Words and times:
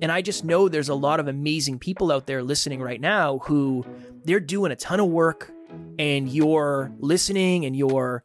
And 0.00 0.10
I 0.12 0.22
just 0.22 0.44
know 0.44 0.68
there's 0.68 0.88
a 0.88 0.94
lot 0.94 1.20
of 1.20 1.28
amazing 1.28 1.78
people 1.78 2.12
out 2.12 2.26
there 2.26 2.42
listening 2.42 2.80
right 2.80 3.00
now 3.00 3.38
who 3.38 3.84
they're 4.24 4.40
doing 4.40 4.72
a 4.72 4.76
ton 4.76 5.00
of 5.00 5.06
work 5.08 5.50
and 5.98 6.28
you're 6.28 6.92
listening 6.98 7.64
and 7.64 7.76
you're 7.76 8.24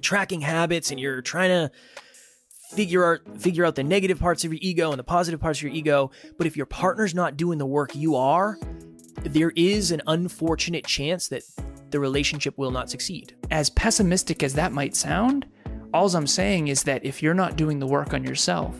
tracking 0.00 0.40
habits 0.40 0.90
and 0.90 1.00
you're 1.00 1.22
trying 1.22 1.50
to 1.50 1.70
figure 2.70 3.14
out 3.14 3.40
figure 3.40 3.64
out 3.64 3.74
the 3.74 3.82
negative 3.82 4.18
parts 4.18 4.44
of 4.44 4.52
your 4.52 4.58
ego 4.62 4.90
and 4.90 4.98
the 4.98 5.04
positive 5.04 5.40
parts 5.40 5.58
of 5.58 5.64
your 5.64 5.72
ego. 5.72 6.10
But 6.36 6.46
if 6.46 6.56
your 6.56 6.66
partner's 6.66 7.14
not 7.14 7.36
doing 7.36 7.58
the 7.58 7.66
work 7.66 7.94
you 7.94 8.16
are, 8.16 8.58
there 9.22 9.52
is 9.56 9.90
an 9.90 10.02
unfortunate 10.06 10.86
chance 10.86 11.28
that 11.28 11.42
the 11.90 11.98
relationship 11.98 12.58
will 12.58 12.70
not 12.70 12.90
succeed. 12.90 13.34
As 13.50 13.70
pessimistic 13.70 14.42
as 14.42 14.54
that 14.54 14.72
might 14.72 14.94
sound, 14.94 15.46
all 15.94 16.14
I'm 16.14 16.26
saying 16.26 16.68
is 16.68 16.82
that 16.82 17.04
if 17.04 17.22
you're 17.22 17.34
not 17.34 17.56
doing 17.56 17.78
the 17.78 17.86
work 17.86 18.12
on 18.12 18.22
yourself, 18.22 18.76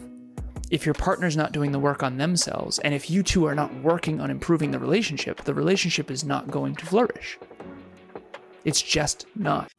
if 0.71 0.85
your 0.85 0.95
partner's 0.95 1.37
not 1.37 1.53
doing 1.53 1.73
the 1.73 1.79
work 1.79 2.03
on 2.03 2.19
themselves, 2.19 2.79
and 2.81 2.93
if 2.93 3.09
you 3.09 3.23
two 3.23 3.47
are 3.47 3.55
not 3.55 3.75
working 3.83 4.21
on 4.21 4.31
improving 4.31 4.71
the 4.71 4.79
relationship, 4.79 5.43
the 5.45 5.55
relationship 5.55 6.11
is 6.11 6.25
not 6.25 6.51
going 6.51 6.75
to 6.77 6.85
flourish. 6.85 7.39
It's 8.65 8.83
just 8.83 9.25
not. 9.35 9.73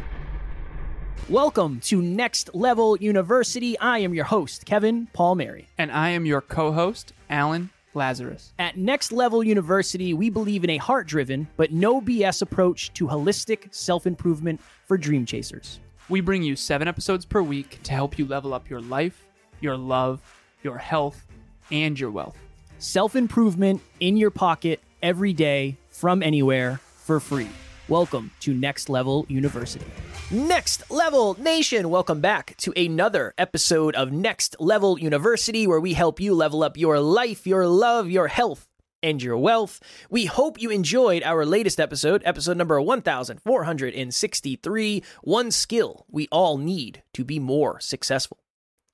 Welcome 1.30 1.80
to 1.82 2.02
Next 2.02 2.56
Level 2.56 2.98
University. 2.98 3.78
I 3.78 4.00
am 4.00 4.16
your 4.16 4.26
host, 4.26 4.66
Kevin 4.66 5.08
Palmieri. 5.14 5.68
And 5.78 5.92
I 5.92 6.10
am 6.10 6.26
your 6.26 6.42
co 6.42 6.72
host, 6.72 7.14
Alan 7.30 7.70
Lazaros. 7.94 8.54
At 8.58 8.78
Next 8.78 9.12
Level 9.12 9.44
University, 9.44 10.16
we 10.16 10.32
believe 10.32 10.64
in 10.64 10.72
a 10.72 10.78
heart 10.78 11.06
driven 11.06 11.48
but 11.56 11.72
no 11.72 12.02
BS 12.02 12.42
approach 12.42 12.92
to 12.94 13.06
holistic 13.06 13.72
self 13.76 14.08
improvement 14.08 14.60
for 14.88 14.98
dream 14.98 15.24
chasers. 15.24 15.82
We 16.08 16.22
bring 16.22 16.42
you 16.42 16.56
seven 16.56 16.88
episodes 16.88 17.26
per 17.26 17.44
week 17.44 17.78
to 17.84 17.94
help 17.94 18.18
you 18.18 18.26
level 18.26 18.56
up 18.56 18.68
your 18.68 18.82
life, 18.82 19.28
your 19.62 19.78
love, 19.78 20.39
your 20.64 20.78
health, 20.78 21.26
and 21.72 22.00
your 22.00 22.12
wealth. 22.12 22.38
Self 22.80 23.16
improvement 23.16 23.82
in 24.00 24.18
your 24.18 24.32
pocket 24.32 24.80
every 25.02 25.34
day 25.34 25.78
from 25.90 26.22
anywhere 26.24 26.80
for 26.96 27.20
free. 27.20 27.50
Welcome 27.88 28.32
to 28.42 28.54
Next 28.54 28.90
Level 28.90 29.26
University. 29.30 29.86
Next 30.32 30.92
Level 30.92 31.36
Nation, 31.42 31.90
welcome 31.90 32.22
back 32.22 32.56
to 32.58 32.72
another 32.78 33.34
episode 33.38 33.96
of 33.96 34.12
Next 34.12 34.56
Level 34.60 35.00
University, 35.00 35.66
where 35.66 35.80
we 35.80 35.94
help 35.94 36.20
you 36.20 36.36
level 36.36 36.62
up 36.62 36.78
your 36.78 37.00
life, 37.00 37.48
your 37.48 37.66
love, 37.68 38.12
your 38.12 38.28
health, 38.28 38.68
and 39.02 39.24
your 39.24 39.38
wealth. 39.38 39.80
We 40.10 40.26
hope 40.26 40.62
you 40.62 40.70
enjoyed 40.70 41.24
our 41.24 41.46
latest 41.46 41.80
episode, 41.80 42.22
episode 42.26 42.58
number 42.58 42.80
1463 42.80 45.04
One 45.24 45.52
Skill 45.52 46.06
We 46.12 46.28
All 46.32 46.60
Need 46.60 47.02
to 47.14 47.24
Be 47.24 47.40
More 47.40 47.80
Successful. 47.80 48.38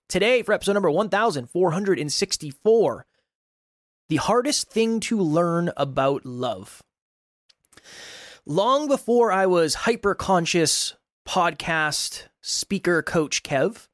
Today, 0.08 0.44
for 0.44 0.54
episode 0.54 0.74
number 0.74 0.92
1464, 0.92 3.06
the 4.08 4.16
hardest 4.18 4.70
thing 4.70 5.00
to 5.00 5.20
learn 5.20 5.72
about 5.76 6.28
love. 6.28 6.84
Long 8.46 8.88
before 8.88 9.32
I 9.32 9.48
was 9.48 9.74
hyper 9.74 10.14
conscious 10.14 10.94
podcast 11.28 12.28
speaker 12.40 13.02
coach 13.02 13.42
Kev, 13.42 13.88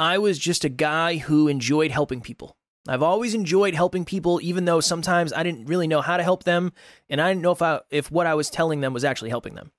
I 0.00 0.18
was 0.18 0.40
just 0.40 0.64
a 0.64 0.68
guy 0.68 1.18
who 1.18 1.46
enjoyed 1.46 1.92
helping 1.92 2.20
people. 2.20 2.56
I've 2.88 3.04
always 3.04 3.32
enjoyed 3.32 3.76
helping 3.76 4.04
people, 4.04 4.40
even 4.42 4.64
though 4.64 4.80
sometimes 4.80 5.32
I 5.32 5.44
didn't 5.44 5.66
really 5.66 5.86
know 5.86 6.00
how 6.00 6.16
to 6.16 6.24
help 6.24 6.42
them, 6.42 6.72
and 7.08 7.20
I 7.20 7.30
didn't 7.30 7.42
know 7.42 7.52
if 7.52 7.62
I, 7.62 7.82
if 7.90 8.10
what 8.10 8.26
I 8.26 8.34
was 8.34 8.50
telling 8.50 8.80
them 8.80 8.92
was 8.92 9.04
actually 9.04 9.30
helping 9.30 9.54
them. 9.54 9.70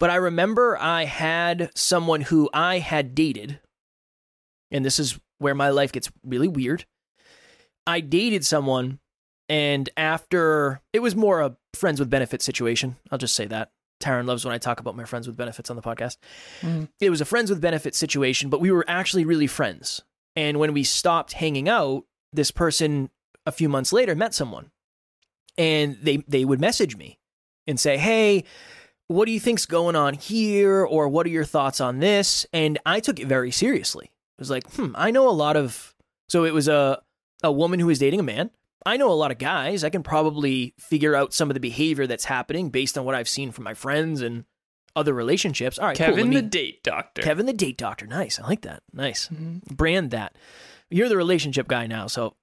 But 0.00 0.10
I 0.10 0.16
remember 0.16 0.76
I 0.76 1.04
had 1.04 1.70
someone 1.76 2.22
who 2.22 2.50
I 2.52 2.80
had 2.80 3.14
dated, 3.14 3.60
and 4.72 4.84
this 4.84 4.98
is 4.98 5.18
where 5.38 5.54
my 5.54 5.70
life 5.70 5.92
gets 5.92 6.10
really 6.24 6.48
weird. 6.48 6.86
I 7.86 8.00
dated 8.00 8.44
someone 8.44 9.00
and 9.48 9.90
after 9.96 10.80
it 10.92 11.00
was 11.00 11.14
more 11.14 11.40
a 11.40 11.56
friends 11.74 12.00
with 12.00 12.08
benefits 12.10 12.44
situation, 12.44 12.96
I'll 13.10 13.18
just 13.18 13.34
say 13.34 13.46
that. 13.46 13.70
Taryn 14.00 14.26
loves 14.26 14.44
when 14.44 14.54
I 14.54 14.58
talk 14.58 14.80
about 14.80 14.96
my 14.96 15.04
friends 15.04 15.26
with 15.26 15.36
benefits 15.36 15.70
on 15.70 15.76
the 15.76 15.82
podcast. 15.82 16.16
Mm. 16.60 16.88
It 17.00 17.10
was 17.10 17.20
a 17.20 17.24
friends 17.24 17.50
with 17.50 17.60
benefits 17.60 17.98
situation, 17.98 18.50
but 18.50 18.60
we 18.60 18.70
were 18.70 18.84
actually 18.88 19.24
really 19.24 19.46
friends. 19.46 20.02
And 20.34 20.58
when 20.58 20.72
we 20.72 20.82
stopped 20.84 21.34
hanging 21.34 21.68
out, 21.68 22.04
this 22.32 22.50
person 22.50 23.10
a 23.44 23.52
few 23.52 23.68
months 23.68 23.92
later 23.92 24.14
met 24.14 24.34
someone. 24.34 24.70
And 25.58 25.98
they 26.02 26.18
they 26.26 26.44
would 26.44 26.60
message 26.60 26.96
me 26.96 27.18
and 27.66 27.78
say, 27.78 27.98
"Hey, 27.98 28.44
what 29.08 29.26
do 29.26 29.32
you 29.32 29.40
think's 29.40 29.66
going 29.66 29.96
on 29.96 30.14
here 30.14 30.82
or 30.82 31.08
what 31.08 31.26
are 31.26 31.30
your 31.30 31.44
thoughts 31.44 31.78
on 31.80 31.98
this?" 31.98 32.46
And 32.54 32.78
I 32.86 33.00
took 33.00 33.20
it 33.20 33.26
very 33.26 33.50
seriously. 33.50 34.11
Was 34.42 34.50
like, 34.50 34.70
"Hmm, 34.74 34.92
I 34.94 35.10
know 35.10 35.28
a 35.28 35.30
lot 35.30 35.56
of 35.56 35.94
so 36.28 36.44
it 36.44 36.52
was 36.52 36.68
a 36.68 37.00
a 37.42 37.52
woman 37.52 37.80
who 37.80 37.86
was 37.86 37.98
dating 37.98 38.20
a 38.20 38.24
man 38.24 38.50
I 38.84 38.96
know 38.96 39.10
a 39.10 39.14
lot 39.14 39.30
of 39.30 39.38
guys. 39.38 39.84
I 39.84 39.90
can 39.90 40.02
probably 40.02 40.74
figure 40.78 41.14
out 41.14 41.32
some 41.32 41.50
of 41.50 41.54
the 41.54 41.60
behavior 41.60 42.06
that's 42.06 42.24
happening 42.24 42.70
based 42.70 42.98
on 42.98 43.04
what 43.04 43.14
I've 43.14 43.28
seen 43.28 43.52
from 43.52 43.64
my 43.64 43.74
friends 43.74 44.22
and 44.22 44.44
other 44.96 45.14
relationships. 45.14 45.78
All 45.78 45.86
right, 45.86 45.96
Kevin 45.96 46.24
cool. 46.24 46.28
me, 46.28 46.36
the 46.36 46.42
date 46.42 46.82
doctor. 46.82 47.22
Kevin 47.22 47.46
the 47.46 47.52
date 47.52 47.78
doctor. 47.78 48.06
Nice. 48.06 48.38
I 48.38 48.46
like 48.46 48.62
that. 48.62 48.82
Nice. 48.92 49.28
Mm-hmm. 49.28 49.74
Brand 49.74 50.10
that. 50.10 50.36
You're 50.90 51.08
the 51.08 51.16
relationship 51.16 51.68
guy 51.68 51.86
now, 51.86 52.06
so 52.06 52.36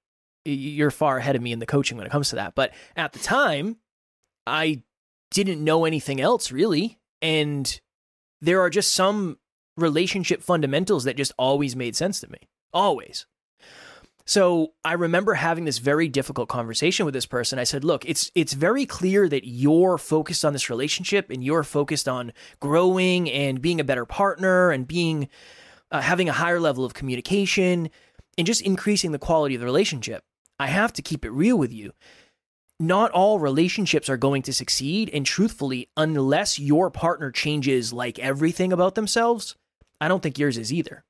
you're 0.44 0.90
far 0.90 1.18
ahead 1.18 1.36
of 1.36 1.42
me 1.42 1.52
in 1.52 1.58
the 1.58 1.66
coaching 1.66 1.96
when 1.96 2.06
it 2.06 2.10
comes 2.10 2.30
to 2.30 2.36
that. 2.36 2.54
But 2.54 2.72
at 2.96 3.12
the 3.12 3.18
time, 3.18 3.76
I 4.46 4.82
didn't 5.30 5.62
know 5.62 5.84
anything 5.84 6.20
else 6.20 6.50
really, 6.50 6.98
and 7.22 7.80
there 8.40 8.60
are 8.60 8.70
just 8.70 8.92
some 8.92 9.38
relationship 9.76 10.42
fundamentals 10.42 11.04
that 11.04 11.16
just 11.16 11.32
always 11.38 11.76
made 11.76 11.96
sense 11.96 12.20
to 12.20 12.30
me. 12.30 12.38
Always. 12.72 13.26
So 14.26 14.74
I 14.84 14.92
remember 14.92 15.34
having 15.34 15.64
this 15.64 15.78
very 15.78 16.06
difficult 16.06 16.48
conversation 16.48 17.04
with 17.04 17.14
this 17.14 17.26
person. 17.26 17.58
I 17.58 17.64
said, 17.64 17.82
"Look, 17.82 18.08
it's 18.08 18.30
it's 18.34 18.52
very 18.52 18.86
clear 18.86 19.28
that 19.28 19.44
you're 19.44 19.98
focused 19.98 20.44
on 20.44 20.52
this 20.52 20.70
relationship 20.70 21.30
and 21.30 21.42
you're 21.42 21.64
focused 21.64 22.08
on 22.08 22.32
growing 22.60 23.28
and 23.28 23.60
being 23.60 23.80
a 23.80 23.84
better 23.84 24.04
partner 24.04 24.70
and 24.70 24.86
being 24.86 25.28
uh, 25.90 26.00
having 26.00 26.28
a 26.28 26.32
higher 26.32 26.60
level 26.60 26.84
of 26.84 26.94
communication 26.94 27.90
and 28.38 28.46
just 28.46 28.62
increasing 28.62 29.10
the 29.12 29.18
quality 29.18 29.56
of 29.56 29.60
the 29.60 29.66
relationship. 29.66 30.22
I 30.60 30.68
have 30.68 30.92
to 30.92 31.02
keep 31.02 31.24
it 31.24 31.30
real 31.30 31.58
with 31.58 31.72
you. 31.72 31.92
Not 32.80 33.10
all 33.12 33.38
relationships 33.38 34.08
are 34.08 34.16
going 34.16 34.42
to 34.42 34.52
succeed 34.52 35.10
and 35.12 35.26
truthfully, 35.26 35.88
unless 35.96 36.58
your 36.58 36.90
partner 36.90 37.30
changes 37.30 37.92
like 37.92 38.18
everything 38.18 38.72
about 38.72 38.94
themselves, 38.94 39.54
I 40.00 40.08
don't 40.08 40.22
think 40.22 40.38
yours 40.38 40.56
is 40.58 40.72
either." 40.72 41.04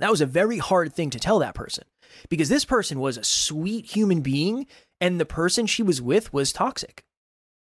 That 0.00 0.10
was 0.10 0.20
a 0.20 0.26
very 0.26 0.58
hard 0.58 0.94
thing 0.94 1.10
to 1.10 1.18
tell 1.18 1.38
that 1.40 1.54
person 1.54 1.84
because 2.28 2.48
this 2.48 2.64
person 2.64 3.00
was 3.00 3.16
a 3.16 3.24
sweet 3.24 3.86
human 3.86 4.20
being 4.20 4.66
and 5.00 5.18
the 5.18 5.26
person 5.26 5.66
she 5.66 5.82
was 5.82 6.00
with 6.02 6.32
was 6.32 6.52
toxic. 6.52 7.04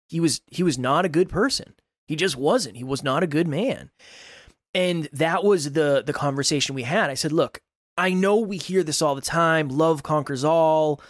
He 0.09 0.19
was 0.19 0.41
he 0.51 0.63
was 0.63 0.77
not 0.77 1.05
a 1.05 1.09
good 1.09 1.27
person. 1.27 1.73
He 2.07 2.15
just 2.15 2.37
wasn't. 2.37 2.77
He 2.77 2.83
was 2.83 3.03
not 3.03 3.23
a 3.23 3.27
good 3.27 3.47
man. 3.47 3.89
And 4.73 5.09
that 5.11 5.43
was 5.43 5.73
the 5.73 6.03
the 6.05 6.13
conversation 6.13 6.75
we 6.75 6.83
had. 6.83 7.09
I 7.09 7.15
said, 7.15 7.31
"Look, 7.31 7.61
I 7.97 8.13
know 8.13 8.37
we 8.37 8.57
hear 8.57 8.83
this 8.83 9.01
all 9.01 9.15
the 9.15 9.21
time, 9.21 9.69
love 9.69 10.03
conquers 10.03 10.43
all. 10.43 11.01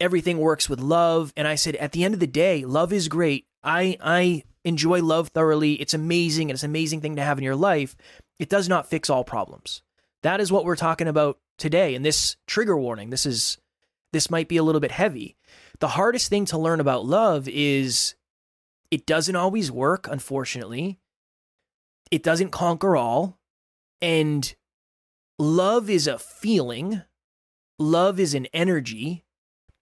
Everything 0.00 0.38
works 0.38 0.68
with 0.68 0.80
love." 0.80 1.32
And 1.36 1.46
I 1.46 1.54
said, 1.54 1.76
"At 1.76 1.92
the 1.92 2.04
end 2.04 2.14
of 2.14 2.20
the 2.20 2.26
day, 2.26 2.64
love 2.64 2.92
is 2.92 3.08
great. 3.08 3.46
I 3.62 3.96
I 4.00 4.44
enjoy 4.64 5.02
love 5.02 5.28
thoroughly. 5.28 5.74
It's 5.74 5.94
amazing 5.94 6.50
and 6.50 6.56
it's 6.56 6.62
an 6.62 6.70
amazing 6.70 7.00
thing 7.00 7.16
to 7.16 7.22
have 7.22 7.38
in 7.38 7.44
your 7.44 7.56
life. 7.56 7.96
It 8.38 8.48
does 8.48 8.68
not 8.68 8.88
fix 8.88 9.08
all 9.08 9.24
problems. 9.24 9.82
That 10.22 10.40
is 10.40 10.50
what 10.50 10.64
we're 10.64 10.76
talking 10.76 11.06
about 11.06 11.38
today. 11.58 11.94
And 11.94 12.04
this 12.04 12.36
trigger 12.46 12.76
warning, 12.76 13.10
this 13.10 13.26
is 13.26 13.58
this 14.12 14.30
might 14.30 14.48
be 14.48 14.56
a 14.56 14.62
little 14.62 14.80
bit 14.80 14.92
heavy. 14.92 15.36
The 15.80 15.88
hardest 15.88 16.28
thing 16.28 16.44
to 16.46 16.58
learn 16.58 16.80
about 16.80 17.04
love 17.04 17.48
is 17.48 18.14
it 18.90 19.06
doesn't 19.06 19.36
always 19.36 19.70
work, 19.72 20.08
unfortunately. 20.08 21.00
It 22.10 22.22
doesn't 22.22 22.50
conquer 22.50 22.96
all. 22.96 23.38
And 24.00 24.54
love 25.38 25.90
is 25.90 26.06
a 26.06 26.18
feeling, 26.18 27.02
love 27.78 28.20
is 28.20 28.34
an 28.34 28.46
energy, 28.52 29.24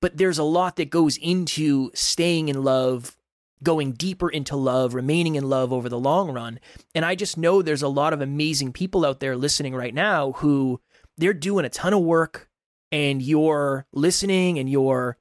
but 0.03 0.17
there's 0.17 0.39
a 0.39 0.45
lot 0.45 0.77
that 0.77 0.91
goes 0.91 1.17
into 1.17 1.91
staying 1.95 2.49
in 2.49 2.63
love, 2.63 3.17
going 3.63 3.93
deeper 3.93 4.29
into 4.29 4.57
love, 4.57 4.95
remaining 4.95 5.37
in 5.37 5.49
love 5.49 5.73
over 5.73 5.89
the 5.89 5.99
long 5.99 6.33
run. 6.33 6.59
And 6.93 7.05
I 7.05 7.15
just 7.15 7.39
know 7.39 7.63
there's 7.63 7.83
a 7.83 7.89
lot 7.89 8.13
of 8.13 8.21
amazing 8.21 8.73
people 8.73 9.07
out 9.07 9.21
there 9.21 9.37
listening 9.37 9.77
right 9.77 9.95
now 9.95 10.33
who 10.33 10.81
they're 11.17 11.33
doing 11.33 11.65
a 11.65 11.71
ton 11.71 11.95
of 11.95 12.03
work 12.03 12.51
and 12.91 13.23
you're 13.23 13.87
listening 13.93 14.59
and 14.59 14.69
you're 14.69 15.19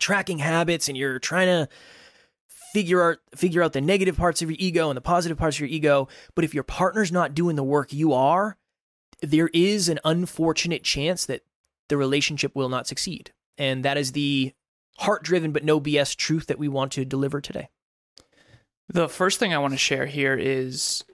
tracking 0.00 0.38
habits 0.38 0.88
and 0.88 0.96
you're 0.96 1.18
trying 1.18 1.46
to 1.46 1.68
figure 2.72 3.10
out 3.10 3.18
figure 3.34 3.62
out 3.62 3.74
the 3.74 3.80
negative 3.80 4.16
parts 4.16 4.40
of 4.40 4.50
your 4.50 4.56
ego 4.58 4.88
and 4.88 4.96
the 4.96 5.02
positive 5.02 5.38
parts 5.38 5.56
of 5.56 5.60
your 5.60 5.68
ego 5.68 6.08
but 6.34 6.44
if 6.44 6.52
your 6.52 6.62
partner's 6.62 7.10
not 7.10 7.34
doing 7.34 7.56
the 7.56 7.64
work 7.64 7.90
you 7.90 8.12
are 8.12 8.58
there 9.22 9.48
is 9.54 9.88
an 9.88 9.98
unfortunate 10.04 10.84
chance 10.84 11.24
that 11.24 11.42
the 11.88 11.96
relationship 11.96 12.54
will 12.54 12.68
not 12.68 12.86
succeed 12.86 13.32
and 13.58 13.84
that 13.84 13.96
is 13.96 14.12
the 14.12 14.52
heart 14.98 15.22
driven 15.22 15.52
but 15.52 15.64
no 15.64 15.80
bs 15.80 16.16
truth 16.16 16.46
that 16.46 16.58
we 16.58 16.68
want 16.68 16.92
to 16.92 17.04
deliver 17.04 17.40
today 17.40 17.68
the 18.88 19.08
first 19.08 19.38
thing 19.38 19.52
i 19.52 19.58
want 19.58 19.72
to 19.72 19.78
share 19.78 20.06
here 20.06 20.34
is 20.34 21.04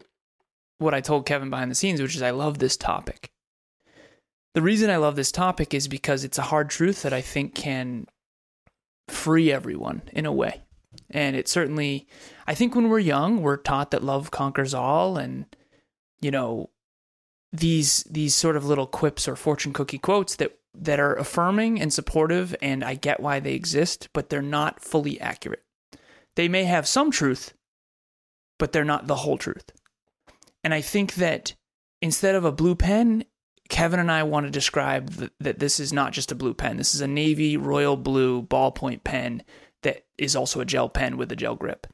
what 0.79 0.95
i 0.95 1.01
told 1.01 1.27
kevin 1.27 1.51
behind 1.51 1.71
the 1.71 1.75
scenes 1.75 2.01
which 2.01 2.17
is 2.17 2.23
i 2.23 2.31
love 2.31 2.59
this 2.59 2.77
topic 2.77 3.31
The 4.55 4.63
reason 4.63 4.91
I 4.91 4.99
love 4.99 5.17
this 5.17 5.33
topic 5.33 5.73
is 5.73 5.89
because 5.89 6.25
it's 6.25 6.39
a 6.39 6.43
hard 6.43 6.69
truth 6.69 7.03
that 7.03 7.13
I 7.15 7.23
think 7.23 7.55
can 7.55 8.07
free 9.09 9.51
everyone 9.51 10.03
in 10.13 10.27
a 10.27 10.33
way. 10.33 10.61
And 11.09 11.37
it 11.37 11.49
certainly, 11.49 12.07
I 12.47 12.55
think 12.55 12.75
when 12.75 12.91
we're 12.91 12.99
young, 12.99 13.41
we're 13.41 13.57
taught 13.57 13.91
that 13.93 14.05
love 14.05 14.31
conquers 14.31 14.75
all, 14.75 15.17
and 15.17 15.47
you 16.21 16.31
know, 16.31 16.69
these 17.51 18.05
these 18.05 18.35
sort 18.35 18.57
of 18.57 18.67
little 18.67 18.87
quips 18.87 19.27
or 19.27 19.37
fortune 19.37 19.73
cookie 19.73 19.99
quotes 19.99 20.37
that 20.37 20.53
that 20.75 21.01
are 21.01 21.15
affirming 21.15 21.81
and 21.81 21.93
supportive, 21.93 22.55
and 22.63 22.83
I 22.83 22.95
get 22.95 23.21
why 23.21 23.41
they 23.41 23.55
exist, 23.55 24.09
but 24.13 24.31
they're 24.31 24.43
not 24.43 24.81
fully 24.81 25.21
accurate. 25.21 25.65
They 26.37 26.49
may 26.49 26.65
have 26.65 26.87
some 26.87 27.11
truth, 27.11 27.55
but 28.59 28.73
they're 28.73 28.85
not 28.85 29.07
the 29.07 29.17
whole 29.17 29.37
truth. 29.37 29.71
And 30.65 30.73
I 30.73 30.81
think 30.81 31.15
that 31.15 31.55
instead 32.01 32.35
of 32.35 32.45
a 32.45 32.53
blue 32.53 32.75
pen, 32.75 33.25
Kevin 33.69 34.01
and 34.01 34.11
I 34.11 34.23
want 34.23 34.47
to 34.47 34.51
describe 34.51 35.31
that, 35.41 35.59
this 35.59 35.81
is 35.81 35.93
not 35.93 36.13
just 36.13 36.33
a 36.33 36.37
blue 36.37 36.55
pen. 36.55 36.77
This 36.77 36.95
is 36.95 37.01
a 37.01 37.07
navy 37.07 37.57
royal 37.57 37.97
blue 37.97 38.43
ballpoint 38.43 39.05
pen 39.05 39.43
that 39.83 40.05
is 40.19 40.37
also 40.37 40.61
a 40.61 40.65
gel 40.65 40.89
pen 40.89 41.17
with 41.17 41.33
a 41.33 41.37
gel 41.37 41.55
grip. 41.55 41.87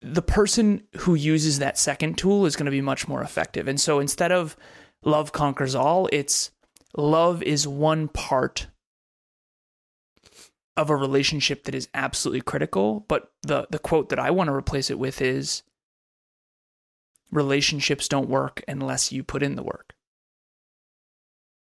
The 0.00 0.22
person 0.22 0.84
who 0.98 1.14
uses 1.14 1.58
that 1.58 1.78
second 1.78 2.18
tool 2.18 2.46
is 2.46 2.56
going 2.56 2.66
to 2.66 2.70
be 2.70 2.80
much 2.80 3.08
more 3.08 3.22
effective. 3.22 3.68
And 3.68 3.80
so 3.80 4.00
instead 4.00 4.32
of 4.32 4.56
love 5.02 5.32
conquers 5.32 5.74
all, 5.74 6.08
it's 6.12 6.50
love 6.96 7.42
is 7.42 7.66
one 7.66 8.08
part 8.08 8.68
of 10.76 10.90
a 10.90 10.96
relationship 10.96 11.64
that 11.64 11.74
is 11.74 11.88
absolutely 11.94 12.40
critical. 12.40 13.04
But 13.08 13.32
the, 13.42 13.66
the 13.70 13.78
quote 13.78 14.08
that 14.08 14.18
I 14.18 14.30
want 14.30 14.48
to 14.48 14.54
replace 14.54 14.90
it 14.90 14.98
with 14.98 15.20
is 15.20 15.62
relationships 17.30 18.08
don't 18.08 18.28
work 18.28 18.62
unless 18.66 19.12
you 19.12 19.22
put 19.22 19.42
in 19.42 19.56
the 19.56 19.62
work. 19.62 19.94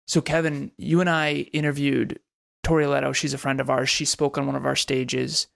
So, 0.07 0.21
Kevin, 0.21 0.71
you 0.77 0.99
and 0.99 1.09
I 1.09 1.47
interviewed 1.53 2.19
Tori 2.63 2.85
Leto. 2.85 3.13
She's 3.13 3.33
a 3.33 3.39
friend 3.39 3.59
of 3.59 3.69
ours. 3.69 3.89
She 3.89 4.05
spoke 4.05 4.37
on 4.37 4.45
one 4.45 4.55
of 4.55 4.65
our 4.65 4.75
stages 4.75 5.47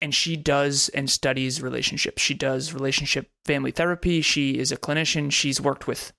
and 0.00 0.14
she 0.14 0.36
does 0.36 0.88
and 0.90 1.08
studies 1.08 1.62
relationships. 1.62 2.20
She 2.20 2.34
does 2.34 2.74
relationship 2.74 3.30
family 3.44 3.70
therapy. 3.70 4.20
She 4.20 4.58
is 4.58 4.72
a 4.72 4.76
clinician. 4.76 5.32
She's 5.32 5.60
worked 5.60 5.86
with 5.86 6.12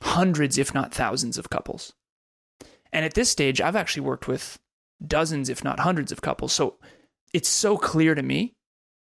hundreds, 0.00 0.58
if 0.58 0.72
not 0.72 0.94
thousands, 0.94 1.38
of 1.38 1.50
couples. 1.50 1.92
And 2.92 3.04
at 3.04 3.14
this 3.14 3.30
stage, 3.30 3.60
I've 3.60 3.76
actually 3.76 4.02
worked 4.02 4.28
with 4.28 4.58
dozens, 5.04 5.48
if 5.48 5.64
not 5.64 5.80
hundreds, 5.80 6.12
of 6.12 6.22
couples. 6.22 6.52
So 6.52 6.76
it's 7.32 7.48
so 7.48 7.76
clear 7.76 8.14
to 8.14 8.22
me. 8.22 8.54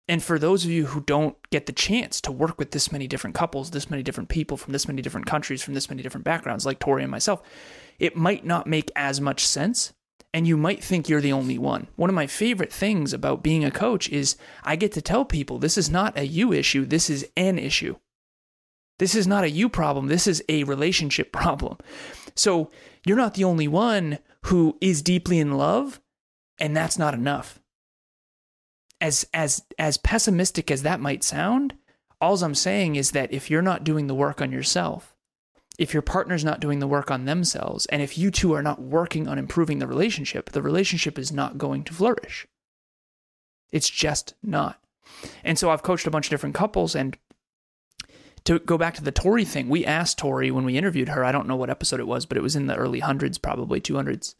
And 0.09 0.23
for 0.23 0.39
those 0.39 0.65
of 0.65 0.71
you 0.71 0.87
who 0.87 1.01
don't 1.01 1.37
get 1.51 1.67
the 1.67 1.73
chance 1.73 2.21
to 2.23 2.33
work 2.33 2.59
with 2.59 2.73
this 2.73 2.91
many 2.91 3.07
different 3.07 3.37
couples, 3.37 3.71
this 3.71 3.89
many 3.89 4.03
different 4.03 4.29
people 4.29 4.57
from 4.57 4.73
this 4.73 4.89
many 4.89 5.01
different 5.01 5.27
countries, 5.27 5.63
from 5.63 5.75
this 5.75 5.89
many 5.89 6.03
different 6.03 6.25
backgrounds, 6.25 6.67
like 6.67 6.81
Tori 6.81 7.03
and 7.03 7.11
myself, 7.11 7.41
it 7.99 8.17
might 8.17 8.45
not 8.45 8.67
make 8.67 8.91
as 8.97 9.21
much 9.21 9.47
sense. 9.47 9.93
And 10.35 10.47
you 10.47 10.57
might 10.57 10.83
think 10.83 11.09
you're 11.09 11.21
the 11.21 11.33
only 11.33 11.59
one. 11.59 11.89
One 11.97 12.09
of 12.09 12.17
my 12.17 12.27
favorite 12.27 12.73
things 12.73 13.13
about 13.13 13.43
being 13.43 13.65
a 13.65 13.71
coach 13.71 14.09
is 14.09 14.37
I 14.65 14.77
get 14.77 14.93
to 14.93 15.03
tell 15.03 15.25
people 15.25 15.59
this 15.59 15.77
is 15.77 15.91
not 15.91 16.19
a 16.19 16.27
you 16.27 16.53
issue, 16.53 16.87
this 16.87 17.11
is 17.11 17.29
an 17.37 17.59
issue. 17.59 17.97
This 19.02 19.16
is 19.16 19.26
not 19.26 19.43
a 19.43 19.50
you 19.50 19.69
problem, 19.69 20.06
this 20.06 20.28
is 20.28 20.44
a 20.49 20.62
relationship 20.62 21.32
problem. 21.43 21.76
So 22.37 22.70
you're 23.04 23.16
not 23.16 23.34
the 23.34 23.43
only 23.43 23.66
one 23.66 24.20
who 24.43 24.78
is 24.81 25.02
deeply 25.02 25.40
in 25.40 25.58
love, 25.58 26.00
and 26.60 26.76
that's 26.76 27.00
not 27.00 27.12
enough. 27.12 27.58
As 29.00 29.26
as 29.34 29.64
as 29.76 29.96
pessimistic 29.99 30.70
as 30.70 30.82
that 30.82 31.00
might 31.00 31.25
sound, 31.25 31.75
all 32.20 32.40
I'm 32.44 32.54
saying 32.54 32.94
is 32.94 33.10
that 33.10 33.32
if 33.32 33.50
you're 33.50 33.60
not 33.60 33.82
doing 33.82 34.06
the 34.06 34.14
work 34.14 34.40
on 34.40 34.52
yourself, 34.52 35.16
if 35.81 35.93
your 35.93 36.02
partner's 36.02 36.44
not 36.44 36.60
doing 36.60 36.78
the 36.78 36.87
work 36.87 37.10
on 37.10 37.25
themselves, 37.25 37.87
and 37.87 38.02
if 38.02 38.16
you 38.16 38.31
two 38.31 38.52
are 38.52 38.62
not 38.62 38.81
working 38.81 39.26
on 39.26 39.37
improving 39.37 39.81
the 39.81 39.88
relationship, 39.88 40.50
the 40.50 40.62
relationship 40.62 41.19
is 41.19 41.32
not 41.32 41.58
going 41.58 41.82
to 41.82 41.93
flourish. 41.93 42.46
It's 43.72 43.90
just 43.90 44.34
not. 44.44 44.78
And 45.43 45.58
so 45.58 45.70
I've 45.70 45.82
coached 45.82 46.06
a 46.06 46.10
bunch 46.12 46.26
of 46.26 46.31
different 46.31 46.54
couples, 46.54 46.94
and 46.94 47.16
to 48.44 48.59
go 48.59 48.77
back 48.77 48.94
to 48.94 49.05
the 49.05 49.12
Tori 49.12 49.44
thing, 49.44 49.69
we 49.69 49.85
asked 49.85 50.19
Tori 50.19 50.50
when 50.50 50.65
we 50.65 50.77
interviewed 50.77 51.11
her, 51.11 51.25
I 51.25 51.33
don't 51.33 51.47
know 51.47 51.56
what 51.56 51.71
episode 51.71 52.00
it 52.00 52.06
was, 52.06 52.27
but 52.27 52.37
it 52.37 52.43
was 52.43 52.56
in 52.56 52.67
the 52.67 52.77
early 52.77 53.00
hundreds, 53.00 53.39
probably 53.39 53.81
200s. 53.81 54.35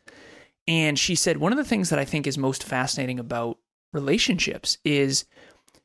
And 0.67 0.99
she 0.99 1.15
said, 1.15 1.39
one 1.39 1.53
of 1.53 1.59
the 1.59 1.65
things 1.65 1.91
that 1.91 1.99
I 1.99 2.05
think 2.05 2.27
is 2.27 2.39
most 2.39 2.65
fascinating 2.65 3.19
about 3.19 3.59
relationships 3.93 4.79
is 4.85 5.25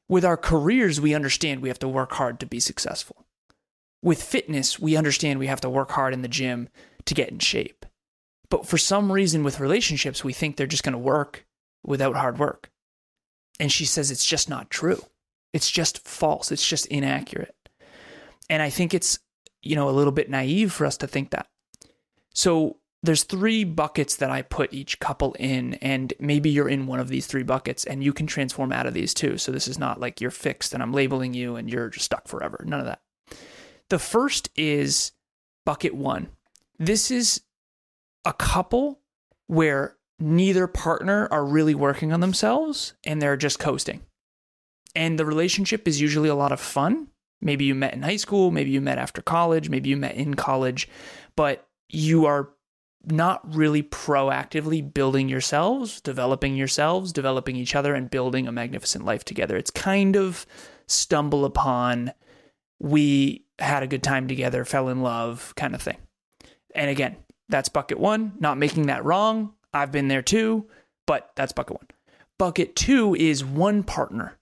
with 0.09 0.23
our 0.23 0.37
careers, 0.37 1.01
we 1.01 1.13
understand 1.13 1.61
we 1.61 1.69
have 1.69 1.79
to 1.79 1.87
work 1.87 2.13
hard 2.13 2.39
to 2.39 2.45
be 2.45 2.59
successful. 2.59 3.25
With 4.01 4.21
fitness, 4.21 4.79
we 4.79 4.95
understand 4.95 5.39
we 5.39 5.47
have 5.47 5.61
to 5.61 5.69
work 5.69 5.91
hard 5.91 6.13
in 6.13 6.21
the 6.21 6.27
gym 6.27 6.69
to 7.05 7.13
get 7.13 7.29
in 7.29 7.39
shape. 7.39 7.85
But 8.49 8.65
for 8.65 8.77
some 8.77 9.11
reason, 9.11 9.43
with 9.43 9.59
relationships, 9.59 10.23
we 10.23 10.31
think 10.31 10.55
they're 10.55 10.67
just 10.67 10.83
going 10.83 10.93
to 10.93 10.99
work 10.99 11.45
without 11.83 12.15
hard 12.15 12.39
work. 12.39 12.71
And 13.59 13.71
she 13.71 13.85
says 13.85 14.11
it's 14.11 14.25
just 14.25 14.49
not 14.49 14.69
true. 14.69 15.01
It's 15.53 15.71
just 15.71 16.07
false. 16.07 16.51
It's 16.51 16.67
just 16.67 16.85
inaccurate. 16.85 17.55
And 18.49 18.61
I 18.61 18.69
think 18.69 18.93
it's, 18.93 19.19
you 19.61 19.75
know, 19.75 19.89
a 19.89 19.91
little 19.91 20.11
bit 20.11 20.29
naive 20.29 20.71
for 20.71 20.85
us 20.85 20.97
to 20.97 21.07
think 21.07 21.31
that. 21.31 21.47
So 22.33 22.77
there's 23.03 23.23
three 23.23 23.63
buckets 23.63 24.15
that 24.17 24.31
I 24.31 24.41
put 24.41 24.73
each 24.73 24.99
couple 24.99 25.33
in, 25.39 25.75
and 25.75 26.13
maybe 26.19 26.49
you're 26.49 26.69
in 26.69 26.87
one 26.87 26.99
of 26.99 27.09
these 27.09 27.27
three 27.27 27.43
buckets 27.43 27.85
and 27.85 28.03
you 28.03 28.13
can 28.13 28.27
transform 28.27 28.71
out 28.71 28.85
of 28.85 28.93
these 28.93 29.13
too. 29.13 29.37
So 29.37 29.51
this 29.51 29.67
is 29.67 29.77
not 29.77 29.99
like 29.99 30.19
you're 30.19 30.31
fixed 30.31 30.73
and 30.73 30.81
I'm 30.81 30.93
labeling 30.93 31.33
you 31.33 31.55
and 31.55 31.69
you're 31.69 31.89
just 31.89 32.05
stuck 32.05 32.27
forever. 32.27 32.63
None 32.65 32.79
of 32.79 32.85
that. 32.85 33.01
The 33.89 33.99
first 33.99 34.49
is 34.55 35.11
bucket 35.65 35.95
one. 35.95 36.29
This 36.79 37.11
is 37.11 37.41
a 38.25 38.33
couple 38.33 38.99
where 39.47 39.95
neither 40.19 40.67
partner 40.67 41.27
are 41.31 41.45
really 41.45 41.75
working 41.75 42.11
on 42.11 42.19
themselves 42.19 42.93
and 43.03 43.21
they're 43.21 43.37
just 43.37 43.59
coasting. 43.59 44.01
And 44.95 45.17
the 45.17 45.25
relationship 45.25 45.87
is 45.87 46.01
usually 46.01 46.29
a 46.29 46.35
lot 46.35 46.51
of 46.51 46.59
fun. 46.59 47.07
Maybe 47.41 47.65
you 47.65 47.75
met 47.75 47.93
in 47.93 48.01
high 48.01 48.17
school, 48.17 48.51
maybe 48.51 48.71
you 48.71 48.81
met 48.81 48.97
after 48.97 49.21
college, 49.21 49.69
maybe 49.69 49.89
you 49.89 49.97
met 49.97 50.15
in 50.15 50.33
college, 50.33 50.87
but 51.35 51.67
you 51.89 52.25
are 52.25 52.49
not 53.05 53.55
really 53.55 53.83
proactively 53.83 54.93
building 54.93 55.29
yourselves, 55.29 56.01
developing 56.01 56.55
yourselves, 56.55 57.13
developing 57.13 57.55
each 57.55 57.75
other, 57.75 57.95
and 57.95 58.09
building 58.09 58.47
a 58.47 58.51
magnificent 58.51 59.05
life 59.05 59.23
together. 59.23 59.55
It's 59.55 59.71
kind 59.71 60.15
of 60.15 60.45
stumble 60.87 61.45
upon, 61.45 62.11
we 62.79 63.45
had 63.59 63.83
a 63.83 63.87
good 63.87 64.03
time 64.03 64.27
together, 64.27 64.65
fell 64.65 64.89
in 64.89 65.01
love 65.01 65.53
kind 65.55 65.73
of 65.75 65.81
thing. 65.81 65.97
And 66.75 66.89
again, 66.89 67.17
that's 67.49 67.69
bucket 67.69 67.99
one, 67.99 68.33
not 68.39 68.57
making 68.57 68.87
that 68.87 69.05
wrong. 69.05 69.53
I've 69.73 69.91
been 69.91 70.07
there 70.09 70.21
too, 70.21 70.67
but 71.05 71.31
that's 71.35 71.53
bucket 71.53 71.77
one. 71.77 71.87
Bucket 72.37 72.75
two 72.75 73.15
is 73.15 73.43
one 73.45 73.83
partner 73.83 74.37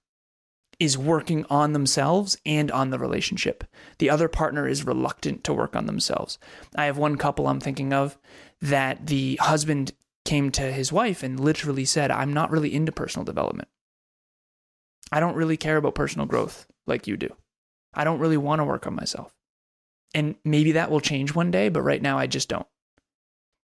is 0.79 0.97
working 0.97 1.45
on 1.49 1.73
themselves 1.73 2.37
and 2.45 2.69
on 2.71 2.89
the 2.89 2.99
relationship. 2.99 3.63
The 3.99 4.09
other 4.09 4.27
partner 4.27 4.67
is 4.67 4.85
reluctant 4.85 5.43
to 5.45 5.53
work 5.53 5.75
on 5.75 5.85
themselves. 5.85 6.37
I 6.75 6.85
have 6.85 6.97
one 6.97 7.17
couple 7.17 7.47
I'm 7.47 7.59
thinking 7.59 7.93
of 7.93 8.17
that 8.61 9.07
the 9.07 9.37
husband 9.41 9.93
came 10.25 10.51
to 10.51 10.71
his 10.71 10.91
wife 10.91 11.23
and 11.23 11.39
literally 11.39 11.85
said, 11.85 12.11
I'm 12.11 12.33
not 12.33 12.51
really 12.51 12.73
into 12.73 12.91
personal 12.91 13.25
development. 13.25 13.69
I 15.11 15.19
don't 15.19 15.35
really 15.35 15.57
care 15.57 15.77
about 15.77 15.95
personal 15.95 16.25
growth 16.25 16.65
like 16.87 17.07
you 17.07 17.15
do. 17.15 17.35
I 17.93 18.03
don't 18.03 18.19
really 18.19 18.37
want 18.37 18.59
to 18.59 18.65
work 18.65 18.87
on 18.87 18.95
myself. 18.95 19.33
And 20.13 20.35
maybe 20.43 20.73
that 20.73 20.89
will 20.89 20.99
change 20.99 21.35
one 21.35 21.51
day, 21.51 21.69
but 21.69 21.83
right 21.83 22.01
now 22.01 22.17
I 22.17 22.27
just 22.27 22.49
don't. 22.49 22.67